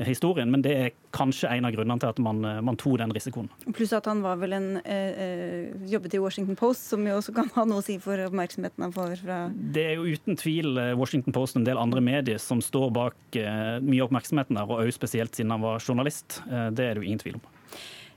[0.00, 0.50] historien.
[0.52, 3.50] Men det er kanskje en av grunnene til at man, man tok den risikoen.
[3.76, 7.34] Pluss at han var vel en eh, eh, jobbet i Washington Post, som jo også
[7.36, 10.80] kan ha noe å si for oppmerksomheten han får fra Det er jo uten tvil
[10.80, 14.68] eh, Washington Post og en del andre medier som står bak eh, mye oppmerksomheten der,
[14.68, 16.40] og også spesielt siden han var journalist.
[16.48, 17.50] Eh, det er det jo ingen tvil om.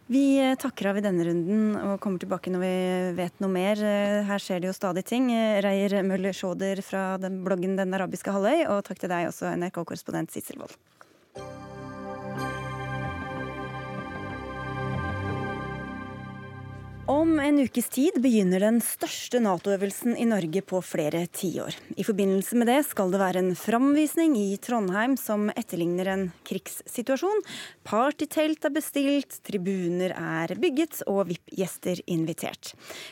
[0.08, 2.74] Vi eh, takker av i denne runden og kommer tilbake når vi
[3.18, 3.80] vet noe mer.
[3.82, 5.32] Eh, her skjer det jo stadig ting.
[5.34, 9.50] Eh, Reier Møller Sjåder fra den bloggen Den arabiske halvøy, og takk til deg også,
[9.58, 10.78] NRK-korrespondent Sissel Wold.
[17.08, 21.76] Om en ukes tid begynner den største Nato-øvelsen i Norge på flere tiår.
[22.02, 27.44] I forbindelse med det skal det være en framvisning i Trondheim som etterligner en krigssituasjon.
[27.86, 32.72] Partytelt er bestilt, tribuner er bygget og VIP-gjester invitert.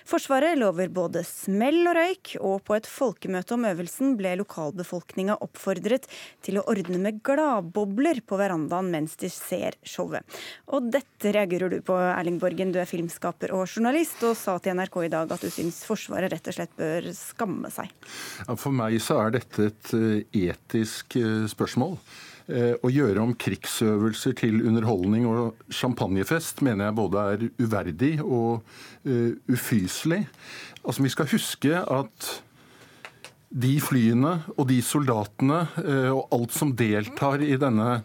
[0.10, 6.10] Forsvaret lover både smell og røyk, og på et folkemøte om øvelsen ble lokalbefolkninga oppfordret
[6.41, 10.25] til å ordne med gladbobler på verandaen mens de ser showet.
[10.73, 14.54] Og dette reagerer du på, Erling Borgen, du er filmskaper og journalist journalist og sa
[14.63, 17.89] til NRK i dag at du syns Forsvaret rett og slett bør skamme seg.
[18.56, 21.98] For meg så er dette et eh, etisk eh, spørsmål.
[22.48, 28.63] Eh, å gjøre om krigsøvelser til underholdning og champagnefest mener jeg både er uverdig og
[29.52, 30.22] ufyselig.
[30.86, 32.30] Altså, Vi skal huske at
[33.52, 35.65] de flyene og de soldatene
[36.15, 38.00] og alt som deltar i denne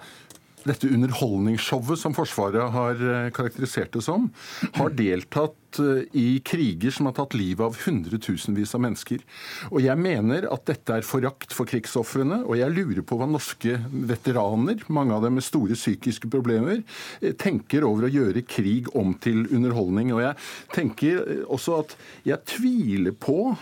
[0.68, 4.28] dette underholdningsshowet som Forsvaret har eh, karakterisert det som,
[4.76, 9.24] har deltatt eh, i kriger som har tatt livet av hundretusenvis av mennesker.
[9.72, 13.78] Og Jeg mener at dette er forakt for krigsofrene, og jeg lurer på hva norske
[14.10, 16.84] veteraner, mange av dem med store psykiske problemer,
[17.22, 20.12] eh, tenker over å gjøre krig om til underholdning.
[20.16, 20.38] Og jeg
[20.76, 23.56] tenker også at jeg tviler på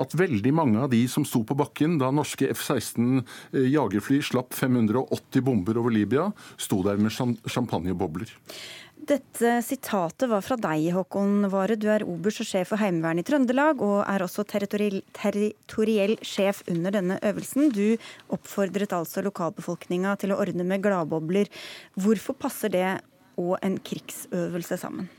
[0.00, 4.54] at veldig mange av de som sto på bakken da norske F-16 eh, jagerfly slapp
[4.56, 8.32] 580 bomber over Libya, sto der med champagnebobler.
[9.02, 11.74] Dette sitatet var fra deg, Håkon Vare.
[11.74, 16.94] Du er oberst og sjef for Heimevernet i Trøndelag, og er også territoriell, sjef under
[16.94, 17.72] denne øvelsen.
[17.74, 17.96] Du
[18.30, 21.50] oppfordret altså lokalbefolkninga til å ordne med gladbobler.
[21.98, 22.86] Hvorfor passer det
[23.40, 25.10] og en krigsøvelse sammen?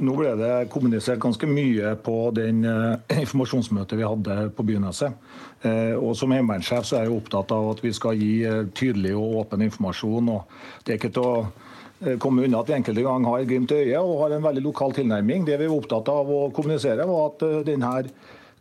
[0.00, 5.16] Nå ble det kommunisert ganske mye på den uh, informasjonsmøtet vi hadde på Byneset.
[5.60, 9.42] Uh, og Som heimevernssjef er jeg opptatt av at vi skal gi uh, tydelig og
[9.42, 10.30] åpen informasjon.
[10.32, 13.74] og Det er ikke til å komme unna at vi enkelte ganger har et glimt
[13.76, 15.44] i øyet og har en veldig lokal tilnærming.
[15.44, 17.90] Det vi er opptatt av å kommunisere, var at denne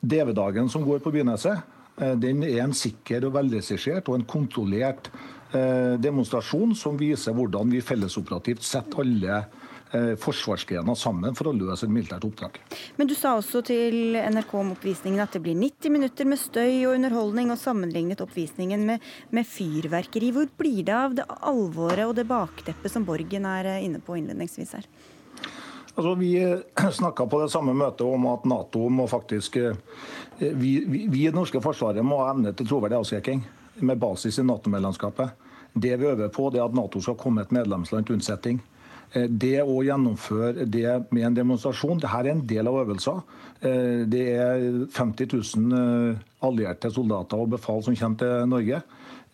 [0.03, 1.63] DV-dagen som går på Byneset,
[2.19, 5.07] den er en sikker og velregissert og en kontrollert
[6.03, 9.39] demonstrasjon som viser hvordan vi fellesoperativt setter alle
[9.91, 12.59] Eh, forsvarsgrener sammen for å løse et militært oppdrag.
[12.99, 16.83] Men du sa også til NRK om oppvisningen at det blir 90 minutter med støy
[16.83, 20.29] og underholdning, og sammenlignet oppvisningen med, med fyrverkeri.
[20.35, 24.19] Hvor blir det av det alvoret og det bakteppet som Borgen er eh, inne på
[24.19, 24.87] innledningsvis her?
[25.95, 26.61] Altså, vi eh,
[27.01, 29.57] snakka på det samme møtet om at Nato må faktisk
[30.37, 33.41] vi i det norske forsvaret må ha evne til troverdig avskrekking
[33.89, 35.33] med basis i Nato-medlemskapet.
[35.73, 38.61] Det vi øver på, det er at Nato skal komme et medlemsland til unnsetning.
[39.13, 43.21] Eh, det å gjennomføre det med en demonstrasjon, det her er en del av øvelser.
[43.65, 48.83] Eh, det er 50 000 eh, allierte soldater og befal som kommer til Norge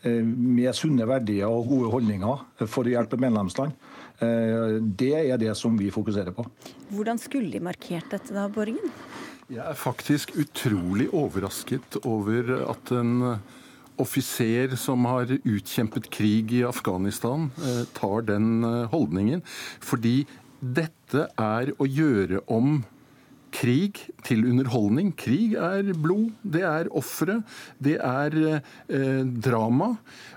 [0.06, 3.72] med sunne verdier og gode holdninger for å hjelpe medlemsland.
[4.20, 6.46] Det er det som vi fokuserer på.
[6.94, 8.92] Hvordan skulle de markert dette da, Borgen?
[9.50, 13.40] Jeg er faktisk utrolig overrasket over at en
[14.02, 17.50] offiser som har utkjempet krig i Afghanistan,
[17.98, 19.44] tar den holdningen.
[19.84, 20.26] Fordi
[20.60, 22.82] dette er å gjøre om
[23.56, 25.14] krig til underholdning.
[25.18, 27.40] Krig er blod, det er ofre,
[27.80, 29.96] det er eh, drama.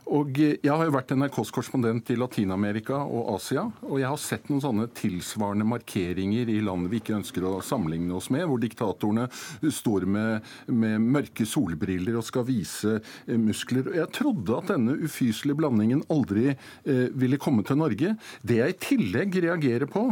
[0.09, 4.46] Og Jeg har jo vært NRKs korrespondent i Latin-Amerika og Asia, og jeg har sett
[4.48, 9.26] noen sånne tilsvarende markeringer i land vi ikke ønsker å sammenligne oss med, hvor diktatorene
[9.61, 13.92] står med, med mørke solbriller og skal vise eh, muskler.
[13.98, 18.16] Jeg trodde at denne ufyselige blandingen aldri eh, ville komme til Norge.
[18.40, 20.09] Det jeg i tillegg reagerer på,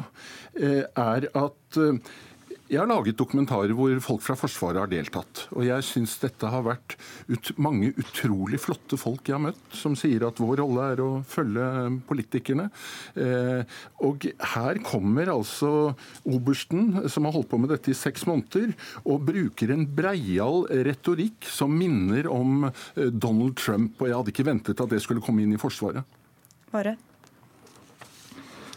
[0.60, 2.16] eh, er at eh,
[2.66, 5.44] jeg har laget dokumentarer hvor folk fra Forsvaret har deltatt.
[5.55, 6.96] Og jeg syns dette har vært
[7.31, 11.11] ut, mange utrolig flotte folk jeg har møtt, som sier at vår rolle er å
[11.31, 11.66] følge
[12.09, 12.68] politikerne.
[13.14, 13.62] Eh,
[14.07, 15.72] og her kommer altså
[16.26, 18.74] obersten, som har holdt på med dette i seks måneder,
[19.05, 24.00] og bruker en breial retorikk som minner om eh, Donald Trump.
[24.00, 26.02] Og jeg hadde ikke ventet at det skulle komme inn i Forsvaret.
[26.74, 26.96] Bare.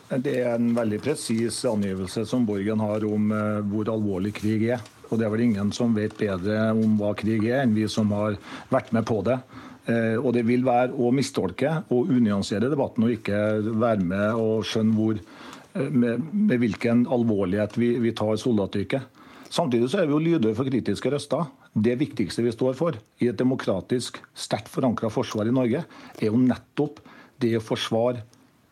[0.09, 4.81] Det er en veldig presis angivelse som Borgen har om eh, hvor alvorlig krig er.
[5.09, 8.09] Og det er vel ingen som vet bedre om hva krig er, enn vi som
[8.17, 8.39] har
[8.73, 9.35] vært med på det.
[9.85, 14.65] Eh, og det vil være å mistolke og unyansere debatten og ikke være med og
[14.65, 15.19] skjønne hvor,
[15.77, 19.21] eh, med, med hvilken alvorlighet vi, vi tar soldatyrket.
[19.53, 21.51] Samtidig så er vi jo lydhøre for kritiske røster.
[21.73, 25.85] Det viktigste vi står for i et demokratisk, sterkt forankra forsvar i Norge,
[26.17, 26.97] er jo nettopp
[27.41, 28.25] det å forsvare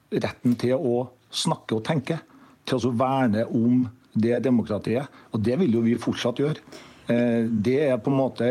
[0.10, 2.20] retten til å snakke og tenke,
[2.68, 3.86] til å verne om
[4.18, 5.08] det demokratiet.
[5.32, 6.64] Og det vil jo vi fortsatt gjøre.
[7.08, 8.50] Eh, det er på en måte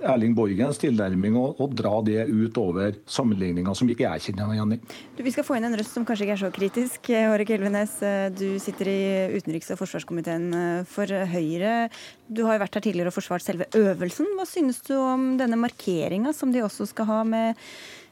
[0.00, 4.78] Erling Borgens tilnærming å, dra det ut over sammenligninger som ikke jeg kjenner igjen i.
[5.20, 7.10] Vi skal få inn en røst som kanskje ikke er så kritisk.
[7.12, 9.00] Hårek Elvenes, eh, du sitter i
[9.36, 11.90] utenriks- og forsvarskomiteen eh, for Høyre.
[12.32, 14.32] Du har jo vært her tidligere og forsvart selve øvelsen.
[14.38, 17.60] Hva synes du om denne markeringa som de også skal ha med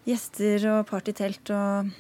[0.09, 1.91] gjester og partytelt og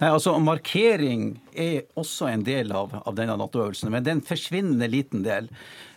[0.00, 4.26] Nei, altså Markering er også en del av, av denne Nato-øvelsen, men det er en
[4.26, 5.48] forsvinnende liten del.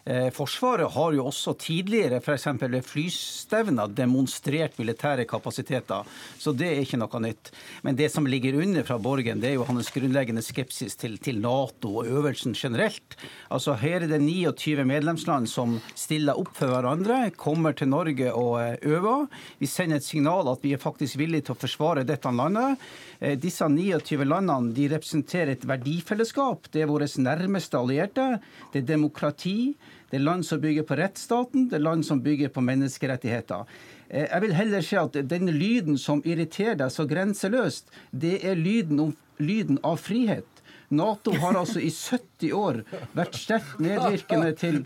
[0.05, 2.43] Eh, Forsvaret har jo også tidligere f.eks.
[2.61, 6.05] ved flystevner demonstrert militære kapasiteter,
[6.37, 7.49] så det er ikke noe nytt.
[7.81, 11.39] Men det som ligger under fra Borgen, det er jo hans grunnleggende skepsis til, til
[11.41, 13.17] Nato og øvelsen generelt.
[13.49, 18.59] Altså Her er det 29 medlemsland som stiller opp for hverandre, kommer til Norge og
[18.61, 19.25] eh, øver.
[19.57, 22.77] Vi sender et signal at vi er faktisk villige til å forsvare dette landet.
[23.17, 26.69] Eh, disse 29 landene de representerer et verdifellesskap.
[26.69, 28.35] Det er våre nærmeste allierte.
[28.69, 29.57] Det er demokrati.
[30.15, 33.65] Det er land som bygger på rettsstaten, det er land som bygger på menneskerettigheter.
[34.07, 38.55] Eh, jeg vil heller si at den lyden som irriterer deg så grenseløst, det er
[38.55, 39.09] lyden, om,
[39.43, 40.47] lyden av frihet.
[40.95, 42.79] Nato har altså i 70 år
[43.17, 44.77] vært sterkt medvirkende til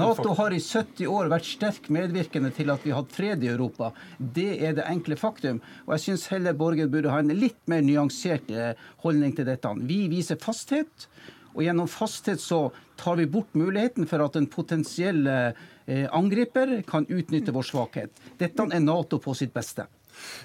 [0.00, 3.50] Nato har i 70 år vært sterkt medvirkende til at vi har hatt fred i
[3.52, 3.90] Europa.
[4.16, 5.60] Det er det enkle faktum.
[5.84, 8.72] Og jeg syns heller Borgen burde ha en litt mer nyansert eh,
[9.04, 9.74] holdning til dette.
[9.90, 11.10] Vi viser fasthet.
[11.54, 12.68] Og gjennom fasthet så
[13.00, 18.28] tar vi bort muligheten for at en potensiell eh, angriper kan utnytte vår svakhet.
[18.38, 19.88] Dette er Nato på sitt beste.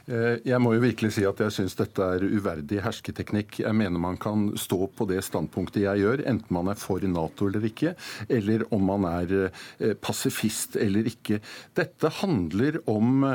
[0.05, 3.59] Eh, jeg må jo virkelig si at jeg syns dette er uverdig hersketeknikk.
[3.63, 7.49] Jeg mener man kan stå på det standpunktet jeg gjør, enten man er for Nato
[7.49, 7.95] eller ikke,
[8.29, 11.41] eller om man er eh, pasifist eller ikke.
[11.75, 13.25] Dette handler om,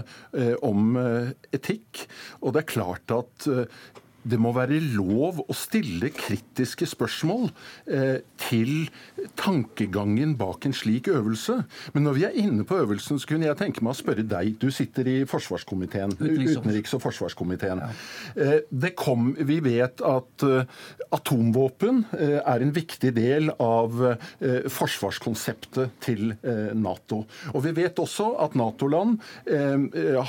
[0.67, 0.97] om
[1.55, 2.07] etikk,
[2.41, 3.47] og det er klart at
[4.23, 7.49] det må være lov å stille kritiske spørsmål
[7.89, 8.91] eh, til
[9.41, 11.61] tankegangen bak en slik øvelse.
[11.95, 14.53] Men når vi er inne på øvelsen, så kunne jeg tenke meg å spørre deg.
[14.61, 17.81] Du sitter i forsvarskomiteen, utenriks- og forsvarskomiteen.
[17.81, 18.51] Ja.
[18.51, 20.81] Eh, kom, vi vet at eh,
[21.15, 24.15] atomvåpen uh, er en viktig del av uh,
[24.71, 26.35] forsvarskonseptet til
[26.77, 27.23] Nato.
[27.55, 29.19] Og vi vet også at Nato-land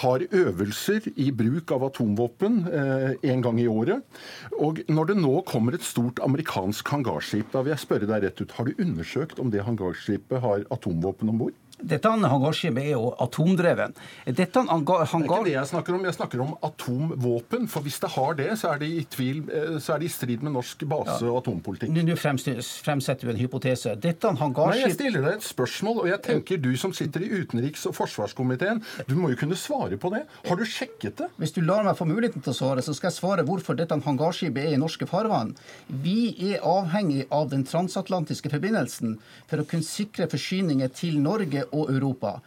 [0.02, 4.22] har øvelser i bruk av atomvåpen en gang i år året.
[4.58, 8.41] Og når det nå kommer et stort amerikansk hangarskip, da vil jeg spørre deg rett
[8.44, 11.58] ut, har du undersøkt om det hangarskipet har atomvåpen om bord?
[11.82, 13.96] Dette hangarskipet er jo atomdreven.
[14.26, 15.06] Dette hangar...
[15.06, 16.06] Det er ikke det jeg snakker om.
[16.06, 17.67] Jeg snakker om atomvåpen.
[17.72, 20.13] For hvis det har det, så er det i, tvil, eh, så er det i
[20.13, 21.94] strid med norsk base- og atompolitikk.
[21.96, 23.96] Nå fremsetter du en hypotese.
[24.02, 24.78] Dette hangarskip...
[24.78, 27.96] Nei, Jeg stiller deg et spørsmål, og jeg tenker du som sitter i utenriks- og
[27.98, 30.24] forsvarskomiteen, du må jo kunne svare på det.
[30.48, 31.30] Har du sjekket det?
[31.41, 33.98] Hvis du lar meg få muligheten til å svare, så skal jeg svare hvorfor dette
[34.06, 35.56] hangarskipet er i norske farvann.
[36.04, 39.17] Vi er avhengig av den transatlantiske forbindelsen
[39.50, 42.40] for å kunne sikre forsyninger til Norge og Europa.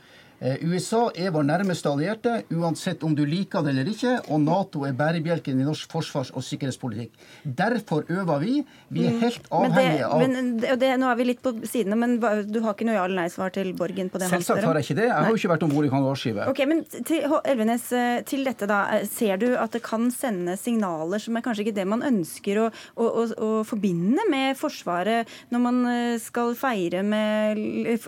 [0.45, 4.13] Eh, USA er vår nærmeste allierte, uansett om du liker det eller ikke.
[4.29, 7.15] Og Nato er bærebjelken i norsk forsvars- og sikkerhetspolitikk.
[7.45, 8.59] Derfor øver vi.
[8.93, 9.23] Vi er mm.
[9.23, 12.77] helt avhengige av men det, det, Nå er vi litt på sidene, men du har
[12.77, 15.07] ikke noe ja- eller nei-svar til Borgen på det Selvsagt har jeg ikke det.
[15.09, 16.53] Jeg har jo ikke vært om bord i hangarskipet.
[16.53, 18.83] Okay, men til, Elvenes, eh, til dette da.
[18.99, 22.67] Eh, ser du at det kan sende signaler som er kanskje ikke det man ønsker
[22.67, 22.69] å,
[23.01, 25.83] å, å, å forbinde med Forsvaret når man
[26.21, 27.59] skal feire med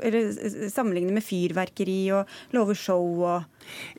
[0.04, 2.25] Eller sammenligne med fyrverkeri og
[2.56, 3.44] love show og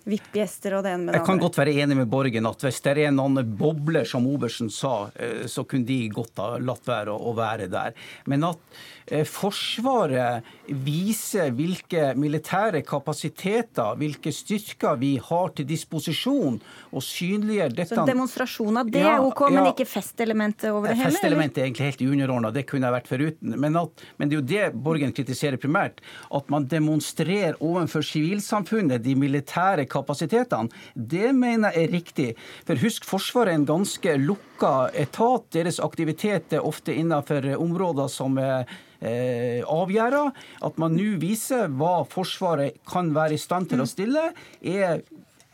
[0.07, 1.21] VIP-gjester og det ene med det andre.
[1.21, 4.71] Jeg kan godt være enig med Borgen at hvis det er noen bobler, som Obersen
[4.73, 7.97] sa, eh, så kunne de godt ha latt være å være der.
[8.31, 16.59] Men at Forsvaret viser hvilke militære kapasiteter, hvilke styrker vi har til disposisjon,
[16.91, 20.97] og synliggjør dette Så demonstrasjon av det er OK, ja, men ikke festelementet over det
[20.99, 21.13] hele?
[21.13, 23.55] Festelementet er egentlig helt underordna, det kunne jeg vært foruten.
[23.55, 26.03] Men, at, men, det er jo det Borgen kritiserer primært,
[26.35, 30.69] at man demonstrerer overfor sivilsamfunnet de militære militære kapasitetene.
[30.95, 32.35] Det mener jeg er riktig.
[32.65, 35.51] For husk, Forsvaret er en ganske lukka etat.
[35.53, 38.67] Deres aktivitet er ofte innenfor områder som er
[39.01, 40.23] eh, avgjøre.
[40.67, 44.29] At man nå viser hva Forsvaret kan være i stand til å stille,
[44.61, 45.03] er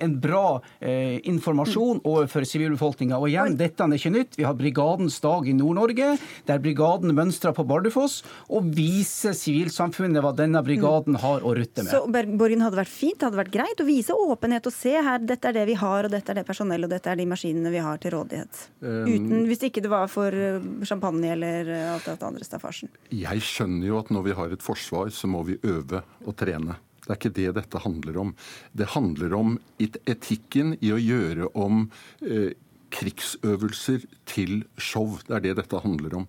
[0.01, 3.19] en bra eh, informasjon overfor sivilbefolkninga.
[3.19, 4.37] Og igjen, dette er ikke nytt.
[4.39, 6.13] Vi har Brigadens dag i Nord-Norge,
[6.47, 8.21] der brigaden mønstrer på Bardufoss
[8.53, 11.91] og viser sivilsamfunnet hva denne brigaden har å rutte med.
[11.93, 15.21] Så Borgen hadde vært fint, det hadde vært greit å vise åpenhet og se her,
[15.23, 17.73] dette er det vi har, og dette er det personellet, og dette er de maskinene
[17.73, 18.63] vi har til rådighet.
[18.83, 22.91] Uten, hvis ikke det var for eh, champagne eller eh, alt det andre staffasjen.
[23.13, 26.79] Jeg skjønner jo at når vi har et forsvar, så må vi øve og trene.
[27.03, 28.35] Det er ikke det dette handler om.
[28.71, 31.87] Det handler om etikken i å gjøre om
[32.23, 32.53] eh,
[32.93, 35.17] krigsøvelser til show.
[35.27, 36.27] Det er det dette handler om.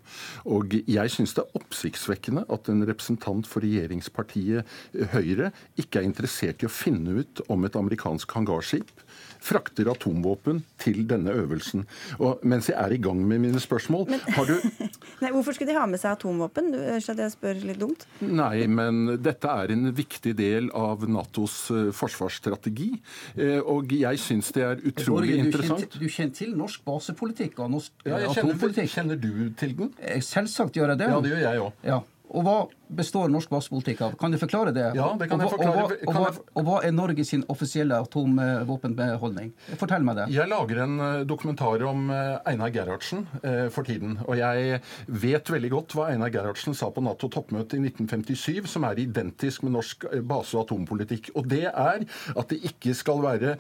[0.49, 4.75] Og jeg syns det er oppsiktsvekkende at en representant for regjeringspartiet
[5.15, 9.04] Høyre ikke er interessert i å finne ut om et amerikansk hangarskip
[9.45, 11.85] frakter atomvåpen til denne øvelsen.
[12.19, 14.57] Og mens jeg er i gang med mine spørsmål, men, har du
[15.23, 16.73] Nei, Hvorfor skulle de ha med seg atomvåpen?
[16.75, 18.07] Du, at jeg spør litt dumt?
[18.25, 22.91] Nei, men dette er en viktig del av Natos uh, forsvarsstrategi.
[23.39, 25.99] Uh, og jeg syns det er utrolig Borge, interessant.
[26.01, 29.93] Du kjenner til norsk basepolitikk og norsk ja, jeg kjenner, Kjenner du til den?
[30.01, 31.09] Eh, selvsagt gjør jeg det.
[31.13, 31.79] Ja, det gjør jeg òg.
[31.87, 32.01] Ja.
[32.35, 32.57] Og hva
[32.89, 34.17] består norsk basepolitikk av?
[34.21, 34.87] Kan du forklare det?
[34.99, 35.85] Ja, det kan jeg forklare.
[35.85, 39.53] Og hva, og hva, og hva er Norge sin offisielle atomvåpenbeholdning?
[39.81, 40.27] Fortell meg det.
[40.35, 44.19] Jeg lager en eh, dokumentar om eh, Einar Gerhardsen eh, for tiden.
[44.27, 49.03] Og jeg vet veldig godt hva Einar Gerhardsen sa på Nato-toppmøtet i 1957, som er
[49.03, 51.33] identisk med norsk base- og atompolitikk.
[51.39, 52.05] Og det er
[52.35, 53.55] at det ikke skal være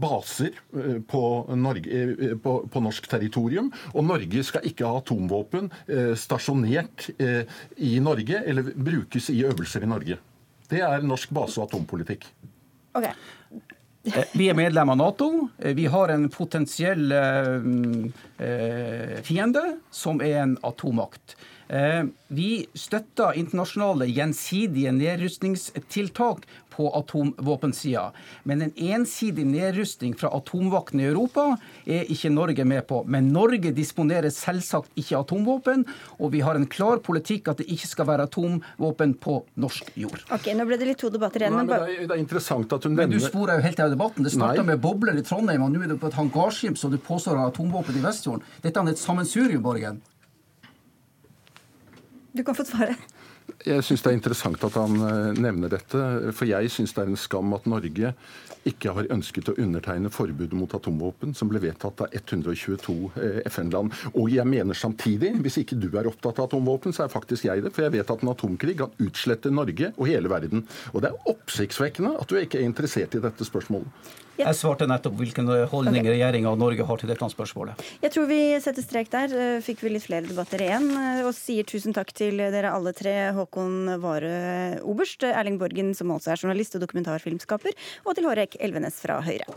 [0.00, 0.56] baser
[1.08, 1.22] på,
[1.58, 3.70] Norge, på, på norsk territorium.
[3.94, 5.70] Og Norge skal ikke ha atomvåpen
[6.18, 10.18] stasjonert i Norge eller brukes i øvelser i Norge.
[10.70, 12.26] Det er norsk base- og atompolitikk.
[12.94, 13.14] Okay.
[14.04, 15.48] Eh, vi er medlem av Nato.
[15.58, 17.60] Eh, vi har en potensiell eh,
[19.26, 21.36] fiende som er en atommakt.
[22.34, 26.42] Vi støtter internasjonale gjensidige nedrustningstiltak
[26.80, 28.06] på atomvåpensida.
[28.48, 31.46] Men en ensidig nedrustning fra atomvaktene i Europa
[31.84, 33.02] er ikke Norge med på.
[33.04, 35.84] Men Norge disponerer selvsagt ikke atomvåpen,
[36.18, 40.24] og vi har en klar politikk at det ikke skal være atomvåpen på norsk jord.
[40.32, 41.58] Ok, Nå ble det litt to debatter igjen.
[41.58, 43.12] Nei, men det, er, det er interessant at hun nevner...
[43.12, 44.26] Men du sporer jo helt av debatten.
[44.26, 46.96] Det starta med bobler i Trondheim, og nå er det på et hangarskip som du
[47.00, 48.46] påstår har atomvåpen i Vestfjorden.
[48.64, 50.00] Dette er et sammensurium, Borgen.
[52.32, 52.94] Du kan få svare.
[53.66, 56.04] Jeg syns det er interessant at han eh, nevner dette.
[56.36, 58.12] For jeg syns det er en skam at Norge
[58.68, 63.94] ikke har ønsket å undertegne forbudet mot atomvåpen, som ble vedtatt av 122 eh, FN-land.
[64.14, 67.64] Og jeg mener samtidig, hvis ikke du er opptatt av atomvåpen, så er faktisk jeg
[67.64, 67.74] det.
[67.76, 70.66] For jeg vet at en atomkrig kan utslette Norge og hele verden.
[70.94, 74.10] Og det er oppsiktsvekkende at du ikke er interessert i dette spørsmålet.
[74.40, 76.14] Jeg svarte nettopp hvilken holdning okay.
[76.14, 77.84] regjeringa og Norge har til dette spørsmålet.
[78.02, 79.34] Jeg tror vi setter strek der.
[79.34, 80.88] Eh, fikk vi litt flere debatter igjen.
[80.94, 83.16] Eh, og sier tusen takk til dere alle tre.
[83.36, 87.76] Håkon Vare Oberst, Erling Borgen, som også er journalist og dokumentarfilmskaper,
[88.06, 89.48] og til Hårek Elvenes fra Høyre.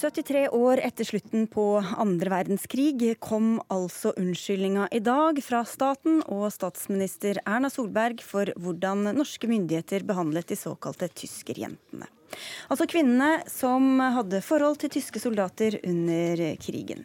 [0.00, 1.62] 73 år etter slutten på
[2.00, 9.10] andre verdenskrig kom altså unnskyldninga i dag fra staten og statsminister Erna Solberg for hvordan
[9.18, 12.08] norske myndigheter behandlet de såkalte tyskerjentene.
[12.72, 17.04] Altså kvinnene som hadde forhold til tyske soldater under krigen.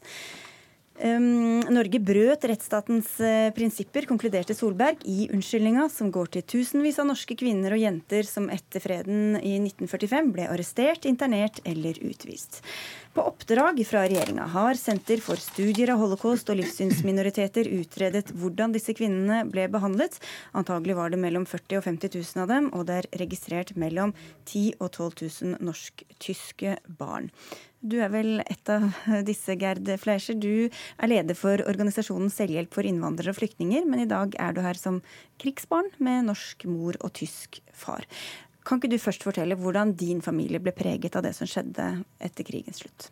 [0.96, 7.36] Norge brøt rettsstatens uh, prinsipper, konkluderte Solberg i unnskyldninga, som går til tusenvis av norske
[7.36, 12.62] kvinner og jenter som etter freden i 1945 ble arrestert, internert eller utvist.
[13.16, 18.92] På oppdrag fra regjeringa har Senter for studier av holocaust og livssynsminoriteter utredet hvordan disse
[18.92, 20.18] kvinnene ble behandlet.
[20.52, 24.12] Antagelig var det mellom 40 og 50 000 av dem, og det er registrert mellom
[24.52, 27.30] 10 og 12 000 norsk-tyske barn.
[27.80, 28.90] Du er vel et av
[29.24, 30.36] disse, Gerd Fleischer.
[30.36, 34.60] Du er leder for organisasjonen Selvhjelp for innvandrere og flyktninger, men i dag er du
[34.66, 35.00] her som
[35.40, 38.04] krigsbarn med norsk mor og tysk far.
[38.66, 41.86] Kan ikke du først fortelle hvordan din familie ble preget av det som skjedde
[42.24, 43.10] etter krigens slutt?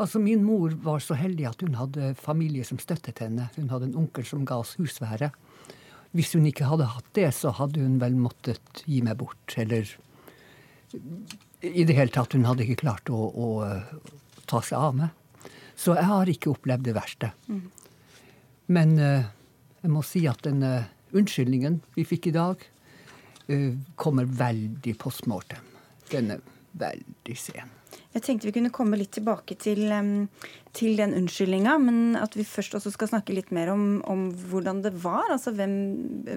[0.00, 3.50] Altså, Min mor var så heldig at hun hadde familie som støttet henne.
[3.56, 5.30] Hun hadde en onkel som ga oss husvære.
[6.16, 9.54] Hvis hun ikke hadde hatt det, så hadde hun vel måttet gi meg bort.
[9.60, 9.86] Eller
[11.60, 13.48] i det hele tatt, hun hadde ikke klart å, å
[14.50, 15.44] ta seg av meg.
[15.78, 17.30] Så jeg har ikke opplevd det verste.
[17.46, 17.62] Mm.
[18.74, 19.28] Men uh,
[19.84, 22.64] jeg må si at den uh, unnskyldningen vi fikk i dag,
[23.50, 25.64] Eh, kommer veldig post mortem.
[26.10, 26.42] Den er
[26.78, 27.76] veldig sen.
[28.10, 29.80] Jeg tenkte vi kunne komme litt tilbake til,
[30.74, 34.82] til den unnskyldninga, men at vi først også skal snakke litt mer om, om, hvordan
[34.84, 35.28] det var.
[35.34, 35.74] Altså hvem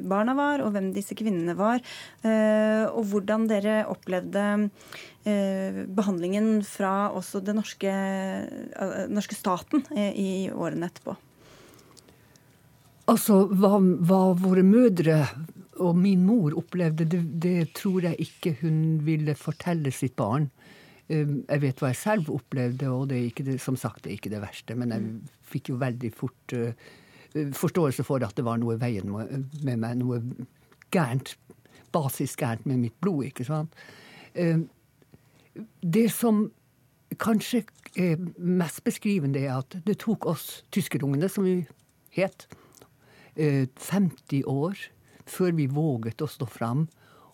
[0.09, 1.81] barna var, og hvem disse kvinnene var.
[2.25, 4.45] Eh, og hvordan dere opplevde
[5.25, 7.93] eh, behandlingen fra også den norske,
[9.13, 11.17] norske staten i årene etterpå.
[13.13, 15.25] Altså, hva, hva våre mødre
[15.81, 20.49] og min mor opplevde det, det tror jeg ikke hun ville fortelle sitt barn.
[21.09, 24.11] Um, jeg vet hva jeg selv opplevde, og det er ikke det, som sagt, det
[24.11, 24.77] er ikke det verste.
[24.79, 25.09] Men jeg
[25.53, 26.93] fikk jo veldig fort uh,
[27.33, 29.97] forståelse for at det var noe i veien med meg.
[29.99, 30.21] Noe
[30.93, 31.35] gærent,
[31.93, 33.73] basisk gærent med mitt blod, ikke sant.
[34.37, 34.67] Um,
[35.81, 36.47] det som
[37.21, 37.63] kanskje
[37.99, 41.61] er mest beskrivende, er at det tok oss tyskerungene, som vi
[42.13, 42.47] het,
[43.33, 44.77] 50 uh, år
[45.29, 46.87] før vi våget å stå fram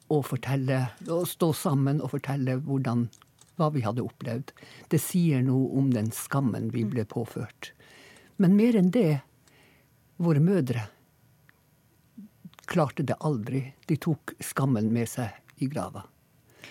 [0.10, 3.08] og fortelle, og stå sammen og fortelle hvordan,
[3.60, 4.54] hva vi hadde opplevd.
[4.90, 7.74] Det sier noe om den skammen vi ble påført.
[8.38, 9.20] Men mer enn det,
[10.18, 10.88] våre mødre
[12.70, 13.64] klarte det aldri.
[13.86, 16.06] De tok skammen med seg i grava.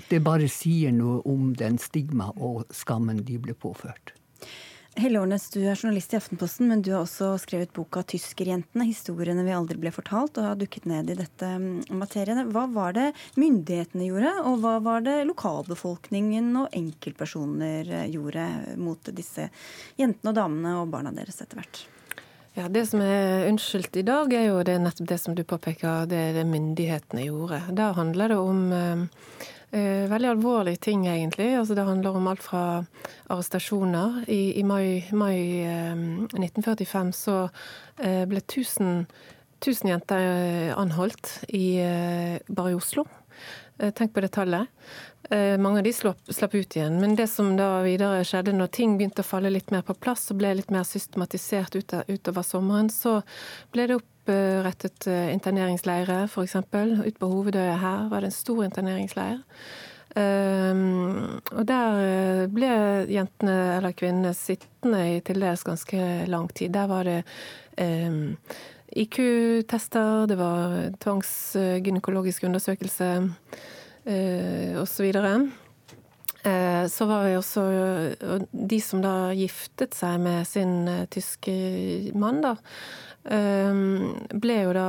[0.08, 4.14] Det bare sier noe om den stigma og skammen de ble påført.
[4.98, 9.44] Helle Årnes, du er journalist i Aftenposten, men du har også skrevet boka 'Tyskerjentene', historiene
[9.46, 12.48] vi aldri ble fortalt, og har dukket ned i dette mm, materiene.
[12.50, 18.48] Hva var det myndighetene gjorde, og hva var det lokalbefolkningen og enkeltpersoner eh, gjorde
[18.82, 19.46] mot disse
[20.00, 21.84] jentene og damene og barna deres etter hvert?
[22.58, 26.10] Ja, Det som er unnskyldt i dag, er jo det nettopp det som du påpeker,
[26.10, 27.62] det, det myndighetene gjorde.
[27.70, 29.06] Da handler det om Eh,
[29.70, 31.50] veldig alvorlige ting, egentlig.
[31.58, 32.62] Altså, det handler om alt fra
[33.28, 34.24] arrestasjoner.
[34.28, 35.92] I, i mai, mai eh,
[36.38, 37.36] 1945 så
[38.00, 39.04] eh, ble 1000,
[39.60, 43.04] 1000 jenter eh, anholdt i, eh, bare i Oslo.
[43.78, 44.72] Eh, tenk på det tallet.
[45.28, 46.94] Mange av de slapp, ut igjen.
[47.02, 50.30] Men det som da videre skjedde, når ting begynte å falle litt mer på plass
[50.32, 53.18] og ble litt mer systematisert utover sommeren, så
[53.74, 56.56] ble det opp opprettet eh, interneringsleirer, f.eks.
[56.56, 59.40] Ute på Hovedøya her var det en stor interneringsleir.
[60.16, 62.70] Um, og der eh, ble
[63.12, 66.72] jentene eller kvinnene sittende i til dels ganske lang tid.
[66.74, 67.22] Der var det
[68.88, 73.10] IQ-tester, det var tvangsgynekologisk undersøkelse
[74.08, 75.12] uh, osv.
[76.46, 77.62] Uh, så var vi også
[78.70, 81.52] De som da giftet seg med sin tyske
[82.18, 82.56] mann, da,
[83.28, 84.88] ble jo da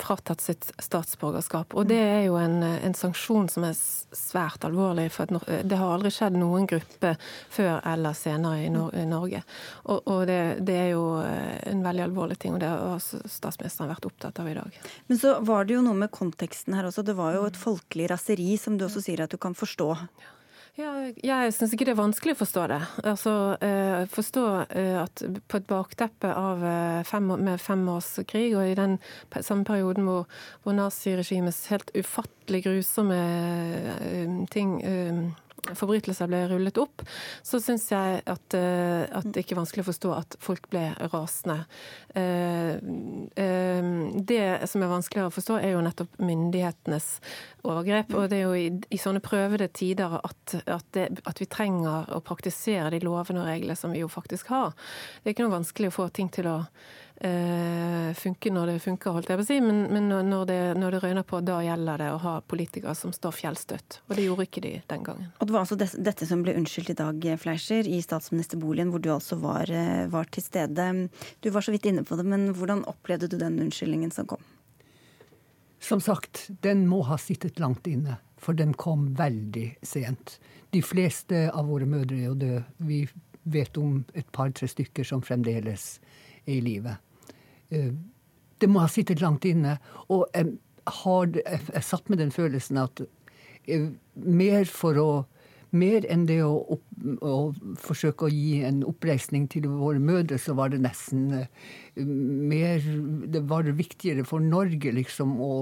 [0.00, 1.74] fratatt sitt statsborgerskap.
[1.76, 5.08] Og det er jo en, en sanksjon som er svært alvorlig.
[5.12, 7.14] For det har aldri skjedd noen gruppe
[7.52, 9.42] før eller senere i, Nor i Norge.
[9.84, 13.92] Og, og det, det, er jo eh, en veldig alvorlig ting, og det har statsministeren
[13.92, 14.80] vært opptatt av i dag.
[15.10, 17.04] Men så var det jo noe med konteksten her også.
[17.04, 19.92] Det var jo et folkelig raseri, som du også sier at du kan forstå.
[19.98, 20.34] Ja.
[20.78, 20.92] Ja,
[21.26, 22.78] jeg syns ikke det er vanskelig å forstå det.
[23.02, 23.32] Altså,
[23.66, 28.94] eh, Forstå eh, at på et bakteppe av eh, fem, med femårskrig, og i den
[29.42, 30.28] samme perioden hvor,
[30.62, 33.18] hvor naziregimets helt ufattelig grusomme
[34.54, 34.78] ting
[35.66, 37.02] forbrytelser ble rullet opp,
[37.46, 40.84] så syns jeg at, eh, at, det ikke er vanskelig å forstå at folk ble
[41.12, 41.58] rasende.
[42.14, 42.78] Eh,
[43.42, 43.90] eh,
[44.32, 47.10] det som er vanskeligere å forstå, er jo nettopp myndighetenes
[47.66, 48.14] overgrep.
[48.14, 52.08] Og det er jo i, i sånne prøvede tider at, at, det, at, vi trenger
[52.14, 54.72] å praktisere de lovene og reglene som vi jo faktisk har.
[55.20, 56.58] Det er ikke noe vanskelig å få ting til å
[57.18, 59.56] funke når det funker, holdt jeg på å si.
[59.62, 63.10] Men, men når, det, når, det, røyner på, da gjelder det å ha politikere som
[63.14, 63.98] står fjellstøtt.
[64.06, 65.32] Og det gjorde ikke de den gangen.
[65.38, 69.10] Og Det var altså dette som ble unnskyldt i dag, Fleischer, i statsministerboligen, hvor du
[69.14, 70.86] altså var, eh, var til stede.
[71.42, 74.44] Du var så vidt inne på det, men hvordan opplevde du den unnskyldningen som kom?
[75.82, 78.18] Som sagt, den må ha sittet langt inne.
[78.38, 80.38] For den kom veldig sent.
[80.70, 82.64] De fleste av våre mødre er jo døde.
[82.86, 83.02] Vi
[83.48, 85.98] vet om et par-tre stykker som fremdeles
[86.46, 86.96] er i live.
[87.70, 87.92] Eh,
[88.58, 89.78] det må ha sittet langt inne.
[90.08, 90.56] Og jeg,
[91.02, 93.02] har, jeg satt med den følelsen at
[93.68, 95.10] eh, mer for å
[95.76, 96.84] mer enn det å, opp,
[97.20, 97.32] å,
[97.76, 101.44] forsøke å gi en oppreisning til våre mødre, så var det nesten uh,
[102.00, 102.80] mer
[103.28, 105.52] Det var viktigere for Norge, liksom, å,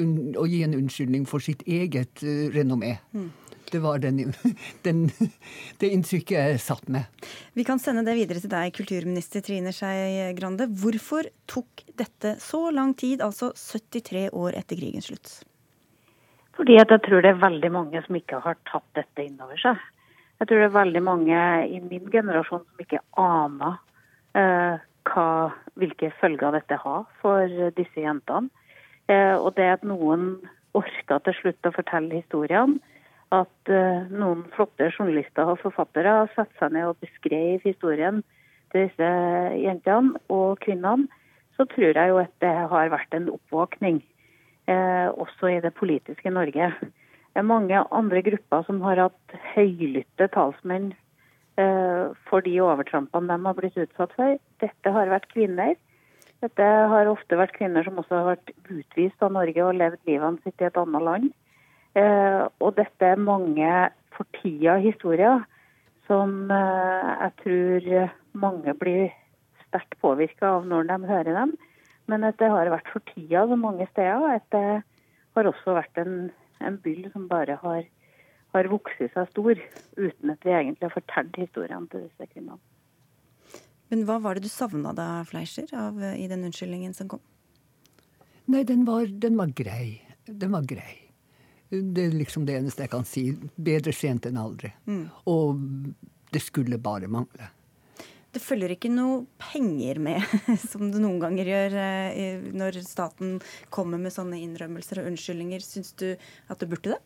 [0.00, 2.24] å gi en unnskyldning for sitt eget
[2.56, 2.94] renommé.
[3.12, 3.28] Mm.
[3.72, 4.32] Det var den,
[4.86, 5.04] den,
[5.80, 7.08] det inntrykket jeg satt med.
[7.58, 10.68] Vi kan sende det videre til deg, kulturminister Trine Skei Grande.
[10.82, 15.38] Hvorfor tok dette så lang tid, altså 73 år etter krigens slutt?
[16.58, 19.78] Fordi jeg tror det er veldig mange som ikke har tatt dette inn over seg.
[20.38, 23.78] Jeg tror det er veldig mange i min generasjon som ikke aner
[24.38, 25.28] eh, hva,
[25.78, 28.50] hvilke følger dette har for disse jentene.
[29.08, 30.34] Eh, og det at noen
[30.78, 32.78] orka til slutt å fortelle historiene,
[33.34, 38.22] at uh, noen flotte journalister og forfattere har satt seg ned og beskrev historien
[38.72, 39.08] til disse
[39.60, 41.08] jentene og kvinnene,
[41.56, 44.00] så tror jeg jo at det har vært en oppvåkning
[44.70, 46.70] uh, også i det politiske Norge.
[46.80, 50.92] Det er mange andre grupper som har hatt høylytte talsmenn
[51.60, 54.38] uh, for de overtrampene de har blitt utsatt for.
[54.62, 55.76] Dette har vært kvinner.
[56.42, 60.40] Dette har ofte vært kvinner som også har vært utvist av Norge og levd livet
[60.44, 61.30] sitt i et annet land.
[61.96, 63.70] Eh, og dette er mange
[64.16, 65.44] fortida historier
[66.08, 67.88] som eh, jeg tror
[68.44, 69.08] mange blir
[69.66, 71.54] sterkt påvirka av når de hører dem.
[72.08, 74.40] Men at det har vært fortida så mange steder.
[74.40, 74.80] At det
[75.36, 76.30] har også vært en,
[76.64, 77.84] en byll som bare har,
[78.56, 79.60] har vokst seg stor,
[80.00, 82.60] uten at vi egentlig har fortalt historiene til disse kvinnene.
[83.88, 87.22] Men hva var det du savna da, Fleischer, av, i den unnskyldningen som kom?
[88.48, 90.00] Nei, den var, den var grei.
[90.28, 91.07] Den var grei.
[91.68, 93.28] Det er liksom det eneste jeg kan si.
[93.56, 94.72] Bedre sent enn aldri.
[94.88, 95.04] Mm.
[95.28, 95.60] Og
[96.32, 97.50] det skulle bare mangle.
[98.28, 100.24] Det følger ikke noe penger med,
[100.70, 103.38] som det noen ganger gjør eh, når staten
[103.74, 105.64] kommer med sånne innrømmelser og unnskyldninger.
[105.64, 107.02] Syns du at det burde det?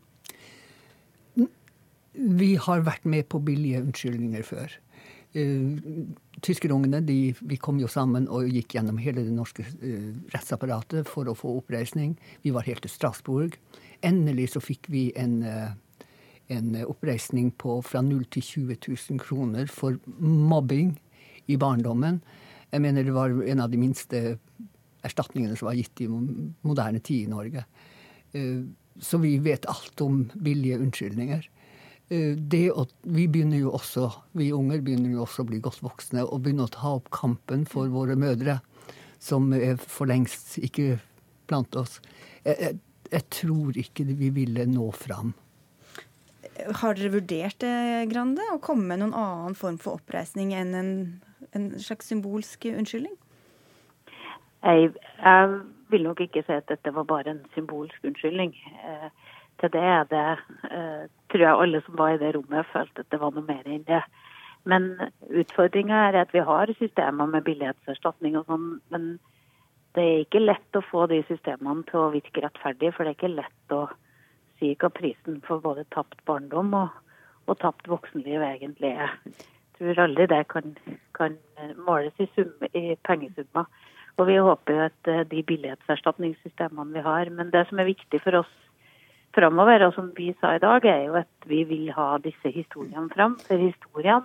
[2.13, 4.75] Vi har vært med på billige unnskyldninger før.
[5.33, 5.79] Uh,
[6.43, 11.37] Tyskerungene vi kom jo sammen og gikk gjennom hele det norske uh, rettsapparatet for å
[11.39, 12.17] få oppreisning.
[12.43, 13.57] Vi var helt til Strasbourg
[14.07, 15.71] endelig så fikk vi en, eh,
[16.49, 20.99] en oppreisning på fra 0 til 20 000 kroner for mobbing
[21.49, 22.23] i barndommen.
[22.73, 24.39] Jeg mener det var en av de minste
[25.05, 27.65] erstatningene som var gitt i moderne tid i Norge.
[28.35, 28.63] Eh,
[29.01, 31.49] så vi vet alt om billige unnskyldninger.
[32.13, 36.27] Eh, å, vi begynner jo også, vi unger begynner jo også å bli godt voksne
[36.27, 38.59] og begynner å ta opp kampen for våre mødre,
[39.23, 40.99] som er for lengst ikke
[41.49, 42.01] blant oss.
[42.45, 42.77] Jeg,
[43.13, 45.33] jeg tror ikke vi ville nå fram.
[46.83, 47.75] Har dere vurdert det,
[48.13, 50.91] Grande, å komme med noen annen form for oppreisning enn en,
[51.57, 53.15] en slags symbolsk unnskyldning?
[54.63, 55.55] Jeg, jeg,
[55.91, 58.53] vil nok ikke si at dette var bare en symbolsk unnskyldning.
[58.85, 59.09] Eh,
[59.61, 60.29] til det det
[60.71, 63.67] eh, tror jeg alle som var i det rommet, følte at det var noe mer
[63.67, 64.03] enn det.
[64.69, 64.89] Men
[65.27, 68.81] utfordringa er at vi har systemer med billighetserstatning og sånn.
[68.95, 69.19] men
[69.93, 73.19] det er ikke lett å få de systemene til å virke rettferdig, for det er
[73.19, 73.83] ikke lett å
[74.57, 76.95] si hva prisen for både tapt barndom og,
[77.45, 79.13] og tapt voksenliv egentlig er.
[79.27, 80.77] Jeg tror aldri det kan,
[81.19, 81.37] kan
[81.85, 83.69] måles i, sum, i pengesummer.
[84.21, 88.21] Og vi håper jo at eh, de billighetserstatningssystemene vi har Men det som er viktig
[88.23, 88.53] for oss
[89.37, 93.11] framover, og som vi sa i dag, er jo at vi vil ha disse historiene
[93.15, 93.39] fram.
[93.47, 94.25] For historiene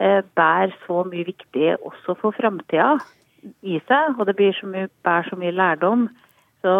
[0.00, 2.96] eh, bærer så mye viktig også for framtida
[3.62, 6.08] i seg, og det blir så mye, bærer så mye lærdom.
[6.62, 6.72] Så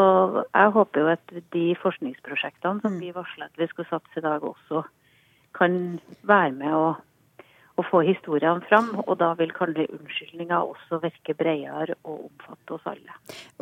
[0.43, 3.03] jeg håper jo at de forskningsprosjektene som mm.
[3.03, 4.83] vi varsla at vi skulle satse i dag, også
[5.59, 6.97] kan være med å,
[7.79, 8.91] å få historiene fram.
[9.05, 13.19] Og da vil kanskje unnskyldninga også virke bredere og omfatte oss alle.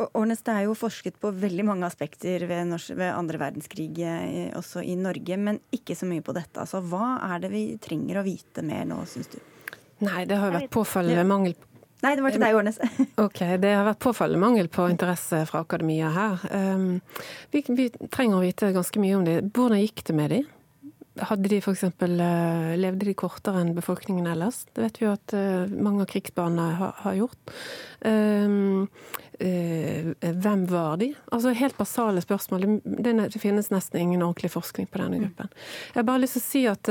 [0.07, 4.85] Ornes, det er jo forsket på veldig mange aspekter ved, ved andre verdenskrig eh, også
[4.85, 6.62] i Norge, men ikke så mye på dette.
[6.62, 9.41] Altså, hva er det vi trenger å vite mer nå, syns du?
[10.05, 11.57] Nei, det har vært påfallende mangel
[12.05, 12.77] Nei, det var til deg, Årnes.
[13.27, 16.43] ok, Det har vært påfallende mangel på interesse fra akademia her.
[16.53, 16.99] Um,
[17.55, 19.39] vi, vi, trenger å vite ganske mye om det.
[19.57, 20.51] Hvordan gikk det med dem?
[21.17, 21.85] Hadde de f.eks.
[21.85, 24.64] Eh, levde de kortere enn befolkningen ellers?
[24.77, 27.55] Det vet vi jo at uh, mange av krigsbarna har, gjort.
[29.41, 31.11] Uh, hvem var de?
[31.32, 32.66] Altså Helt basale spørsmål.
[32.84, 35.51] Det, det finnes nesten ingen ordentlig forskning på denne gruppen.
[35.93, 36.91] Jeg har bare lyst til å si at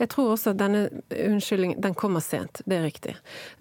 [0.00, 2.62] jeg tror også at denne unnskyldningen den kommer sent.
[2.66, 3.14] Det er riktig.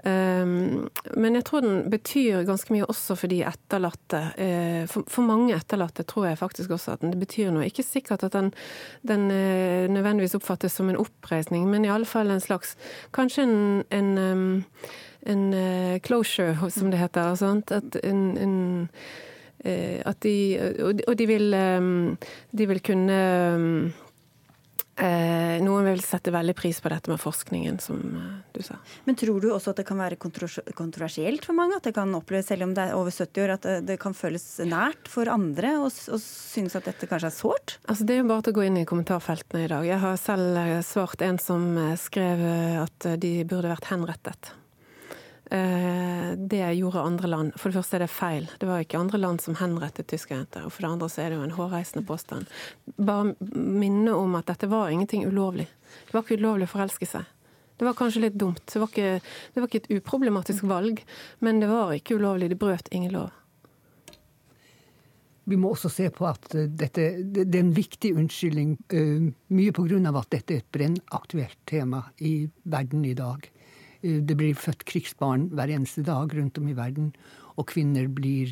[0.06, 4.22] Men jeg tror den betyr ganske mye også for de etterlatte.
[4.92, 7.68] For mange etterlatte tror jeg faktisk også at den betyr noe.
[7.70, 8.52] Ikke sikkert at den,
[9.08, 9.28] den
[9.94, 12.76] nødvendigvis oppfattes som en oppreisning, men i alle fall en slags
[13.16, 14.18] Kanskje en, en
[15.26, 17.36] en uh, closure, som det heter.
[17.40, 17.74] Sant?
[17.76, 18.56] At, en, en,
[19.66, 20.36] uh, at de
[20.88, 22.18] Og de vil, um,
[22.52, 23.20] de vil kunne
[24.96, 28.00] Eh, noen vil sette veldig pris på dette med forskningen, som
[28.56, 28.78] du sa.
[29.04, 31.76] Men tror du også at det kan være kontroversielt for mange?
[31.76, 34.46] At det kan oppleves, selv om det er over 70 år, at det, kan føles
[34.64, 37.78] nært for andre å synes at dette kanskje er sårt?
[37.92, 39.88] Altså, det er jo bare til å gå inn i kommentarfeltene i dag.
[39.90, 41.68] Jeg har selv svart en som
[42.00, 42.46] skrev
[42.86, 44.56] at de burde vært henrettet.
[45.52, 47.54] Eh, det gjorde andre land.
[47.60, 48.48] For det første er det feil.
[48.60, 50.66] Det var ikke andre land som henrettet tyske jenter.
[50.66, 52.50] Og for det andre så er det jo en hårreisende påstand.
[52.98, 55.68] Bare minne om at dette var ingenting ulovlig.
[56.08, 57.32] Det var ikke ulovlig å forelske seg.
[57.76, 58.64] Det var kanskje litt dumt.
[58.72, 59.22] Det var ikke,
[59.54, 61.02] det var ikke et uproblematisk valg,
[61.44, 62.50] men det var ikke ulovlig.
[62.50, 63.34] De brøt ingen lov.
[65.46, 70.00] Vi må også se på at dette, det er en viktig unnskyldning, uh, mye pga.
[70.18, 73.46] at dette er et brennaktuelt tema i verden i dag.
[74.06, 77.12] Eh, det blir født krigsbarn hver eneste dag rundt om i verden,
[77.56, 78.52] og kvinner blir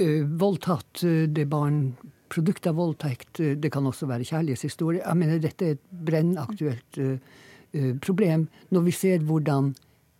[0.00, 1.02] uh, voldtatt.
[1.04, 1.82] Eh, det er barn
[2.32, 3.40] produkt av voldtekt.
[3.60, 5.04] Det kan også være kjærlighetshistorie.
[5.04, 8.48] Jeg mener, Dette er et brennaktuelt uh, problem.
[8.74, 9.74] Når vi ser hvordan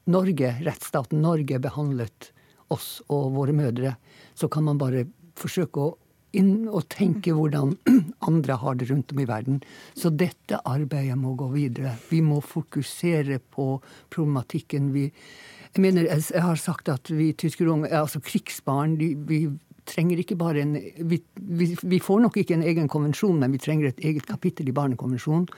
[0.08, 2.30] Norge, rettsstaten Norge behandlet
[2.72, 3.96] oss og våre mødre,
[4.36, 5.04] så kan man bare
[5.36, 5.96] forsøke å
[6.36, 7.74] inn å tenke hvordan
[8.26, 9.60] andre har det rundt om i verden.
[9.94, 11.96] Så dette arbeidet må gå videre.
[12.10, 13.78] Vi må fokusere på
[14.14, 14.92] problematikken.
[14.94, 15.08] Vi,
[15.74, 19.44] jeg mener, jeg har sagt at vi tyskere, altså krigsbarn, de, vi
[19.88, 23.60] trenger ikke bare en vi, vi, vi, får nok ikke en egen konvensjon, men vi
[23.62, 25.48] trenger et eget kapittel i Barnekonvensjonen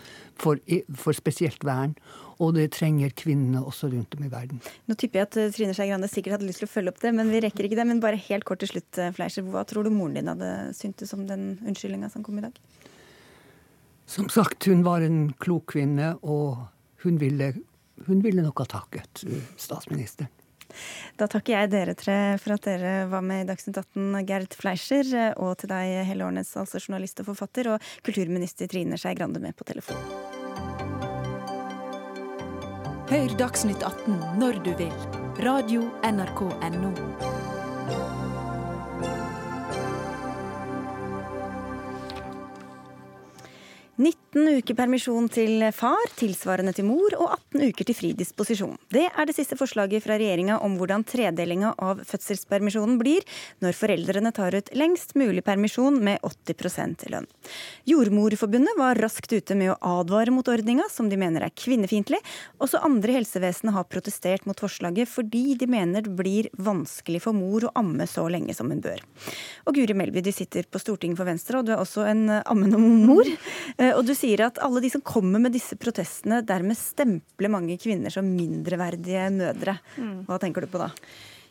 [0.41, 0.61] for,
[0.97, 1.97] for spesielt vern.
[2.41, 4.63] Og det trenger kvinnene også rundt om i verden.
[4.89, 7.03] Nå tipper jeg at eh, Trine Skei Grande sikkert hadde lyst til å følge opp
[7.03, 7.87] det, men vi rekker ikke det.
[7.91, 9.45] Men bare helt kort til slutt, eh, Fleischer.
[9.45, 12.57] Hva tror du moren din hadde syntes om den unnskyldninga som kom i dag?
[14.11, 16.65] Som sagt, hun var en klok kvinne, og
[17.05, 17.53] hun ville,
[18.09, 20.33] hun ville nok ha takket eh, statsministeren.
[21.21, 25.15] Da takker jeg dere tre for at dere var med i Dagsnytt 18, Gerd Fleischer,
[25.41, 29.57] og til deg, Helle Årnes, altså journalist og forfatter, og kulturminister Trine Skei Grande med
[29.59, 30.01] på telefon.
[33.11, 34.95] Hør Dagsnytt 18 når du vil.
[35.41, 37.40] Radio NRK Radio.nrk.no.
[44.01, 48.79] 19 uker permisjon til far, tilsvarende til mor, og 18 uker til fri disposisjon.
[48.89, 53.27] Det er det siste forslaget fra regjeringa om hvordan tredelinga av fødselspermisjonen blir
[53.61, 57.29] når foreldrene tar ut lengst mulig permisjon med 80% lønn.
[57.91, 62.23] Jordmorforbundet var raskt ute med å advare mot ordninga, som de mener er kvinnefiendtlig.
[62.63, 67.37] Også andre i helsevesenet har protestert mot forslaget fordi de mener det blir vanskelig for
[67.37, 69.05] mor å amme så lenge som hun bør.
[69.69, 72.81] Og Guri Melby, du sitter på Stortinget for Venstre, og du er også en ammende
[72.81, 73.29] mor.
[73.91, 77.77] Eh, og du sier at alle de som kommer med disse protestene, dermed stempler mange
[77.81, 79.77] kvinner som mindreverdige mødre.
[79.99, 80.25] Mm.
[80.29, 80.91] Hva tenker du på da?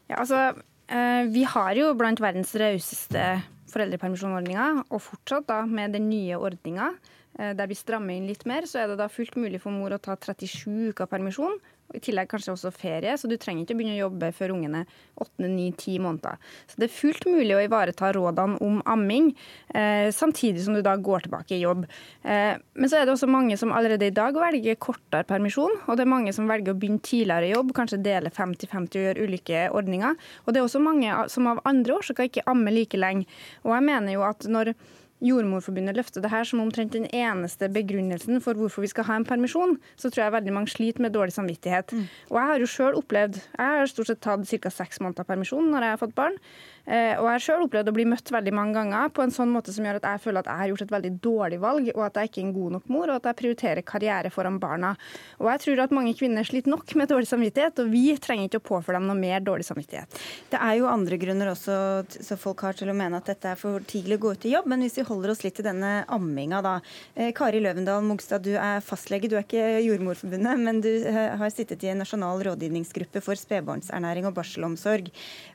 [0.10, 0.50] Ja, altså,
[0.88, 3.26] eh, vi har jo blant verdens rauseste
[3.70, 6.94] foreldrepermisjonsordninger, og fortsatt da med den nye ordninga
[7.38, 9.94] eh, der vi strammer inn litt mer, så er det da fullt mulig for mor
[9.94, 11.60] å ta 37 uker permisjon
[11.96, 14.84] I tillegg kanskje også ferie, så du trenger ikke å begynne å jobbe før ungene
[15.24, 16.38] 8-9-10 måneder.
[16.70, 19.32] Så det er fullt mulig å ivareta rådene om amming,
[19.74, 21.88] eh, samtidig som du da går tilbake i jobb.
[22.24, 25.98] Eh, men så er det også mange som allerede i dag velger kortere permisjon, og
[25.98, 29.26] det er mange som velger å begynne tidligere i jobb, kanskje dele 50-50 og gjøre
[29.26, 30.16] ulike ordninger.
[30.46, 33.26] Og det er også mange som av andre årsaker ikke ammer like lenge.
[33.66, 34.76] Og jeg mener jo at når
[35.20, 39.28] Jordmorforbundet løfter det her som omtrent den eneste begrunnelsen for hvorfor vi skal ha en
[39.28, 41.91] permisjon, så tror jeg veldig mange sliter med dårlig samvittighet.
[41.91, 42.05] Mm.
[42.32, 44.72] Og jeg har jo selv opplevd Jeg har stort sett tatt ca.
[44.72, 46.39] seks måneder permisjon når jeg har fått barn.
[46.86, 49.51] Eh, og jeg har selv opplevd å bli møtt veldig mange ganger på en sånn
[49.53, 52.03] måte som gjør at jeg føler at jeg har gjort et veldig dårlig valg, og
[52.07, 54.93] at jeg ikke er en god nok mor, og at jeg prioriterer karriere foran barna.
[55.39, 58.61] Og jeg tror at mange kvinner sliter nok med dårlig samvittighet, og vi trenger ikke
[58.63, 60.21] å påføre dem noe mer dårlig samvittighet.
[60.53, 61.77] Det er jo andre grunner også
[62.09, 64.53] så folk har til å mene at dette er for tidlig å gå ut i
[64.55, 66.75] jobb, men hvis vi holder oss litt til denne amminga, da.
[67.15, 71.53] Eh, Kari Løvendal Mogstad, du er fastlege, du er ikke Jordmorforbundet, men du eh, har
[71.53, 75.09] sittet i en nasjonal rådgivningsgruppe for spedbarnsernæring og barselomsorg.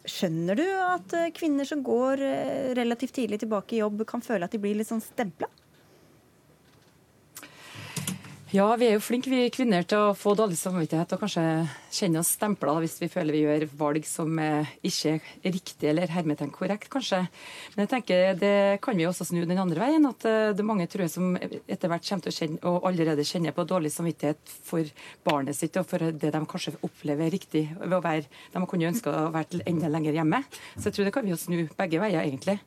[0.08, 4.54] Skjønner du at kvinner som går eh, relativt tidlig tilbake i jobb, kan føle at
[4.54, 5.48] de blir litt sånn stempla?
[8.54, 11.42] Ja, vi er jo flinke vi kvinner til å få dårlig samvittighet og kanskje
[11.96, 16.52] kjenne oss stempla hvis vi føler vi gjør valg som ikke er riktig eller hermetegn
[16.54, 17.24] korrekt, kanskje.
[17.74, 18.52] Men jeg tenker det
[18.84, 20.06] kan vi også snu den andre veien.
[20.06, 22.86] At eh, det er mange tror jeg, som etter hvert kommer til å kjenne, og
[22.92, 24.94] allerede kjenner på dårlig samvittighet for
[25.26, 29.10] barnet sitt og for det de kanskje opplever riktig ved å være De kunne ønske
[29.10, 30.44] å være enda lenger hjemme.
[30.76, 32.60] Så jeg tror det kan vi jo snu begge veier, egentlig.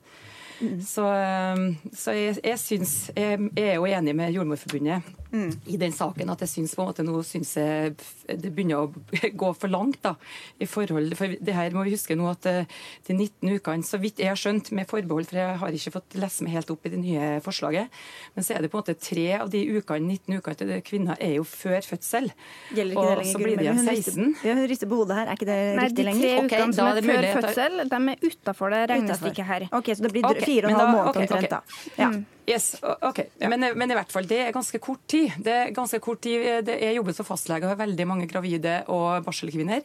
[0.57, 5.51] Så, ehm, så jeg, jeg, syns, jeg, er jo enig med Jordmorforbundet mm.
[5.69, 7.93] i den saken at jeg syns på en måte nå syns jeg
[8.27, 8.91] det begynner å
[9.41, 9.99] gå for langt.
[10.01, 10.15] da,
[10.61, 13.99] i forhold, for det her må vi huske nå at eh, de 19 ukene, så
[14.01, 16.85] vidt jeg har skjønt, med forbehold, for jeg har ikke fått lese meg helt opp
[16.85, 17.93] i det nye forslaget,
[18.35, 21.21] men så er det på en måte tre av de ukene, 19 ukene til kvinner
[21.23, 22.29] er jo før fødsel.
[22.75, 24.35] Gjelder ikke og det lenger, så blir de 16.
[24.43, 26.25] Hun rister på hodet her, er ikke det Nei, riktig lenger?
[26.25, 29.67] Nei, de tre ukene som er før fødsel, de er utafor det regnestykket her.
[29.77, 31.61] Ok, Så det blir okay, fire og en halv måned omtrent, da.
[31.99, 32.09] Ja.
[32.47, 32.53] Mm.
[32.53, 33.19] Yes, ok.
[33.39, 35.33] Men, men, i hvert fall, det er ganske kort tid.
[35.43, 36.63] Det er ganske kort tid.
[36.63, 39.83] Det er jobbet som fastlege og har veldig mange gravide og barselkvinner.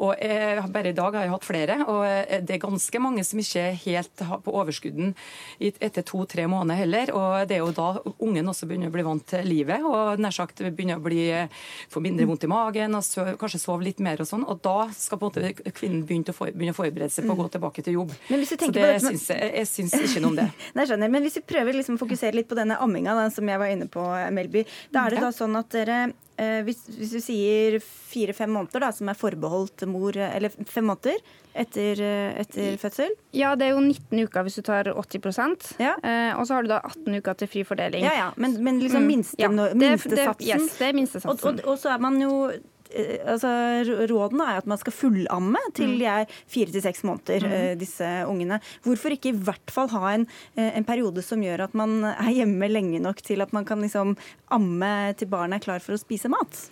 [0.00, 1.76] Og eh, Bare i dag har jeg hatt flere.
[1.84, 5.12] og eh, Det er ganske mange som ikke er helt på overskudden
[5.60, 7.12] etter to-tre måneder heller.
[7.12, 7.90] og Det er jo da
[8.24, 11.28] ungen også begynner å bli vant til livet og nær sagt begynner å bli,
[11.92, 14.24] få mindre vondt i magen og så, kanskje sove litt mer.
[14.24, 17.12] og sånn, og Da skal på en måte kvinnen begynne å, for, begynne å forberede
[17.12, 18.16] seg på å gå tilbake til jobb.
[18.48, 20.48] så det, det syns jeg, jeg syns ikke noe om det.
[20.78, 23.60] Nei, skjønner, men hvis vi prøver liksom fokusere litt på denne amminga da, som jeg
[23.60, 24.64] var inne på, Melby.
[24.94, 25.98] Da er det da sånn at dere
[26.38, 31.18] eh, hvis, hvis, du sier fire-fem måneder, da, som er forbeholdt mor Eller fem måneder
[31.58, 33.14] etter, eh, etter, fødsel?
[33.36, 35.96] Ja, det er jo 19 uker hvis du tar 80 ja.
[36.02, 38.06] eh, Og så har du da 18 uker til fri fordeling.
[38.06, 39.44] Ja, ja, Men, men liksom minste, mm.
[39.44, 40.42] ja, minstesatsen?
[40.44, 41.34] Det, yes, det er minstesatsen.
[41.34, 42.77] Og, og, og så er man jo Eh,
[43.28, 43.50] altså,
[44.10, 47.80] Rådene er at man skal fullamme til de er fire til seks måneder, mm.
[47.80, 48.60] disse ungene.
[48.84, 52.32] Hvorfor ikke i hvert fall ha en, eh, en, periode som gjør at man er
[52.40, 54.16] hjemme lenge nok til at man kan liksom
[54.54, 56.68] amme til barnet er klar for å spise mat?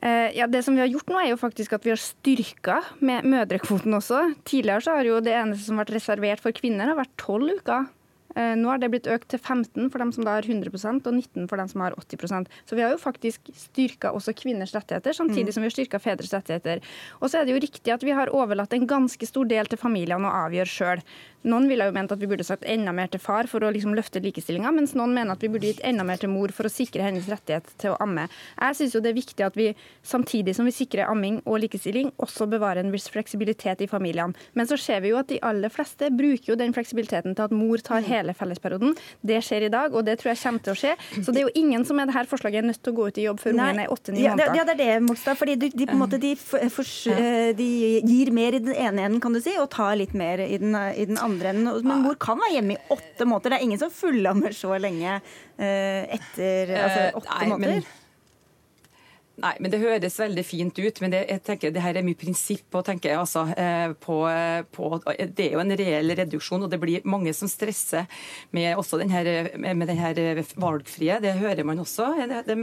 [0.00, 3.26] Ja, Det som vi har gjort nå, er jo faktisk at vi har styrka med
[3.28, 4.22] mødrekvoten også.
[4.48, 7.52] Tidligere så har jo det eneste som har vært reservert for kvinner, har vært tolv
[7.58, 7.90] uker.
[8.36, 11.16] Eh, nå har det blitt økt til 15 for dem som da har 100% og
[11.16, 15.16] 19 for dem som har 80% Så vi har jo faktisk styrka også kvinners rettigheter,
[15.16, 15.56] samtidig mm.
[15.56, 16.84] som vi har styrka fedres rettigheter.
[17.20, 19.80] Og så er det jo riktig at vi har overlatt en ganske stor del til
[19.80, 21.04] familiene å avgjøre sjøl.
[21.48, 23.94] Noen ville jo ment at vi burde sagt enda mer til far for å liksom
[23.96, 26.72] løfte likestillinga, mens noen mener at vi burde gitt enda mer til mor for å
[26.72, 28.26] sikre hennes rettighet til å amme.
[28.58, 29.70] Jeg syns det er viktig at vi
[30.04, 34.36] samtidig som vi sikrer amming og likestilling, også bevarer en viss fleksibilitet i familiene.
[34.52, 37.56] Men så ser vi jo at de aller fleste bruker jo den fleksibiliteten til at
[37.56, 38.92] mor tar hele fellesperioden.
[39.24, 40.92] Det skjer i dag, og det tror jeg kommer til å skje.
[41.24, 43.22] Så det er jo ingen som med dette forslaget er nødt til å gå ut
[43.22, 44.60] i jobb før ungen er åtte-ni måneder.
[44.60, 45.40] Ja, det er det, Mokstad.
[45.40, 46.92] fordi de, de, på en måte, de, for, for,
[47.56, 47.70] de,
[48.04, 50.76] gir mer i den ene enden, kan du si, og tar litt mer i den,
[50.76, 51.86] i den andre andre enden.
[51.86, 53.54] Men mor kan være hjemme i åtte måneder.
[53.54, 57.80] Det er ingen som fullammer så lenge eh, etter altså, eh, åtte Nei, måneder.
[57.80, 57.99] Men
[59.40, 62.18] Nei, men Det høres veldig fint ut, men det, jeg tenker, det her er mye
[62.18, 64.16] prinsipp på, tenker jeg, altså, eh, på,
[64.74, 68.08] på, Det er jo en reell reduksjon, og det blir mange som stresser
[68.56, 71.16] med også den her, med den her valgfrie.
[71.24, 72.10] Det hører man også.
[72.20, 72.56] Det, det,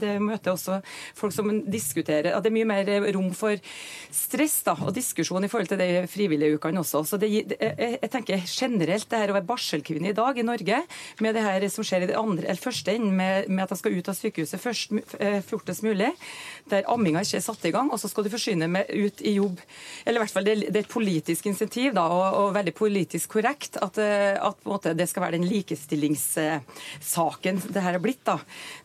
[0.00, 0.78] det, møter også
[1.18, 2.30] folk som diskuterer.
[2.30, 3.58] Det er mye mer rom for
[4.14, 7.02] stress da, og diskusjon i forhold til de frivillige ukene også.
[7.10, 10.82] Så det, jeg, jeg tenker generelt det her å være barselkvinne i dag i Norge,
[11.20, 13.80] med det her som skjer i det andre, eller første enden, med, med at de
[13.80, 16.12] skal ut av sykehuset først, eh, fortest mulig,
[16.70, 19.32] der amminga ikke er satt i gang, og så skal du forsyne med ut i
[19.36, 19.58] jobb.
[20.04, 23.72] Eller i hvert fall det, er et politisk insentiv, da, og, og veldig politisk korrekt,
[23.82, 28.24] at, eh, måte, det skal være den likestillingssaken det her er blitt.
[28.26, 28.36] da.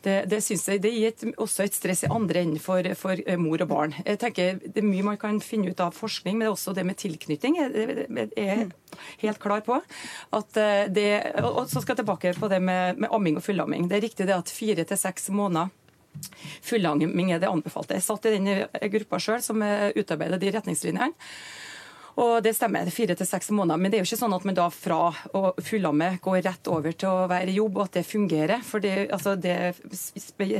[0.05, 3.13] Det, det synes jeg det gir et, også et stress i andre enden for, for,
[3.25, 3.91] eh, mor og barn.
[4.05, 6.97] Jeg tenker Det er mye man kan finne ut av forskning, men også det med
[7.01, 7.53] tilknytning.
[7.59, 7.69] Jeg,
[8.35, 8.69] er
[9.21, 9.75] helt klar på
[10.35, 11.09] at eh, det,
[11.43, 13.89] og Så skal jeg tilbake på det med, med amming og fullamming.
[13.89, 15.67] Det er riktig det at fire til seks måneder
[16.65, 17.97] Fullamming er det anbefalte.
[17.97, 18.49] Jeg satt i den
[18.95, 21.13] gruppa sjøl som utarbeidet de retningslinjene.
[22.21, 23.79] Og det stemmer, fire til seks måneder.
[23.81, 24.99] Men det er jo ikke sånn at man da fra
[25.35, 28.63] å fullamme går rett over til å være i jobb, og at det fungerer.
[28.63, 29.75] For det, altså det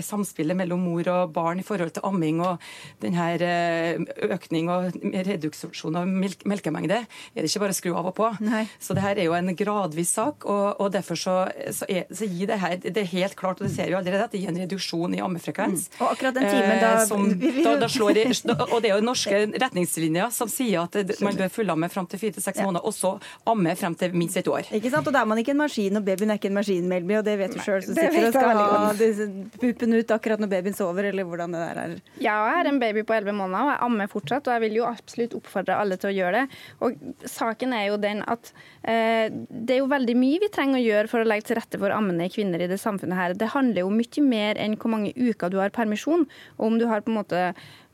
[0.06, 2.64] samspillet mellom mor og barn i forhold til amming og
[3.04, 4.98] denne eh, økning og
[5.30, 8.30] reduksjon av melkemengde, er det ikke bare å skru av og på.
[8.44, 8.66] Nei.
[8.82, 11.38] Så det her er jo en gradvis sak, og, og derfor så,
[11.76, 14.28] så, er, så, gir det her Det er helt klart, og det ser vi allerede,
[14.28, 15.88] at det gir en reduksjon i ammefrekvens.
[15.94, 15.98] Mm.
[16.02, 18.28] Og akkurat den timen da, eh, som, da, da slår i,
[18.68, 22.36] Og det er jo norske retningslinjer som sier at man bør fullamme fram til fire
[22.38, 23.16] til seks måneder, og så
[23.52, 24.70] amme frem til minst et år.
[24.76, 25.08] Ikke sant?
[25.08, 27.26] Og da er man ikke en maskin, og babyen er ikke en maskin, Melby, og
[27.28, 29.28] det vet du sjøl som sitter og skal ha
[29.62, 31.96] puppen ut akkurat når babyen sover, eller hvordan det der er.
[32.20, 34.80] Ja, jeg har en baby på elleve måneder, og jeg ammer fortsatt, og jeg vil
[34.82, 36.62] jo absolutt oppfordre alle til å gjøre det.
[36.86, 38.52] Og saken er jo den at
[38.84, 41.80] eh, det er jo veldig mye vi trenger å gjøre for å legge til rette
[41.82, 43.38] for ammende kvinner i det samfunnet her.
[43.38, 46.28] Det handler jo mye mer enn hvor mange uker du har permisjon,
[46.58, 47.42] og om du har på en måte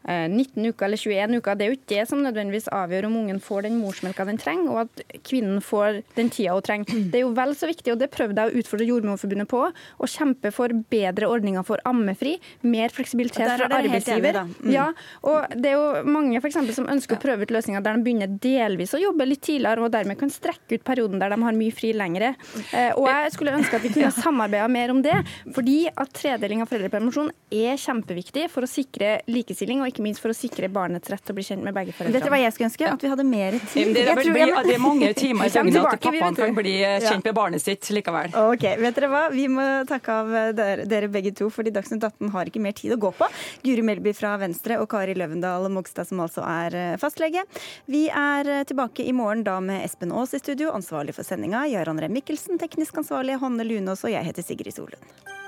[0.04, 3.18] 19 eh, uker eller 21 uker, det er jo ikke det som nødvendigvis avgjør om
[3.22, 7.04] ungen får den morsmelka den trenger, og at kvinnen får den tida hun trenger.
[7.12, 10.10] Det er jo vel så viktig, og det prøvde jeg å utfordre Jordmorforbundet på, å
[10.10, 14.41] kjempe for bedre ordninger for ammefri, mer fleksibilitet fra arbeidsgiver.
[14.41, 14.72] Enig, mm.
[14.74, 14.88] Ja,
[15.28, 18.06] og det er jo mange for eksempel, som ønsker å prøve ut løsninger der de
[18.08, 21.58] begynner delvis å jobbe litt tidligere, og dermed kan strekke ut perioden der de har
[21.58, 22.34] mye fri lengre.
[22.74, 25.20] Eh, og jeg skulle ønske at vi kunne samarbeida mer om det,
[25.54, 29.84] fordi at tredeling av foreldrepermisjon er kjempeviktig for å sikre likestilling.
[29.84, 32.17] og ikke minst for å sikre barnets rett til å bli kjent med begge foreldrene.
[32.19, 32.89] Vet du hva jeg skulle ønske?
[32.91, 33.91] At vi hadde mer tid.
[33.95, 36.75] Det, er, jeg, det er mange timer i døgnet at pappaen kan bli
[37.05, 38.35] kjent med barnet sitt likevel.
[38.41, 39.23] Ok, vet dere hva?
[39.33, 42.95] Vi må takke av dere, dere begge to, fordi Dagsnytt 18 har ikke mer tid
[42.95, 43.29] å gå på.
[43.65, 47.45] Guri Melby fra Venstre og Kari Løvendal Mogstad, som altså er eh, fastlege.
[47.91, 51.65] Vi er eh, tilbake i morgen da med Espen Aas i studio, ansvarlig for sendinga,
[51.71, 55.40] Jarand Rem Mikkelsen, teknisk ansvarlig, Hanne Lunås, og jeg heter Sigrid Solund.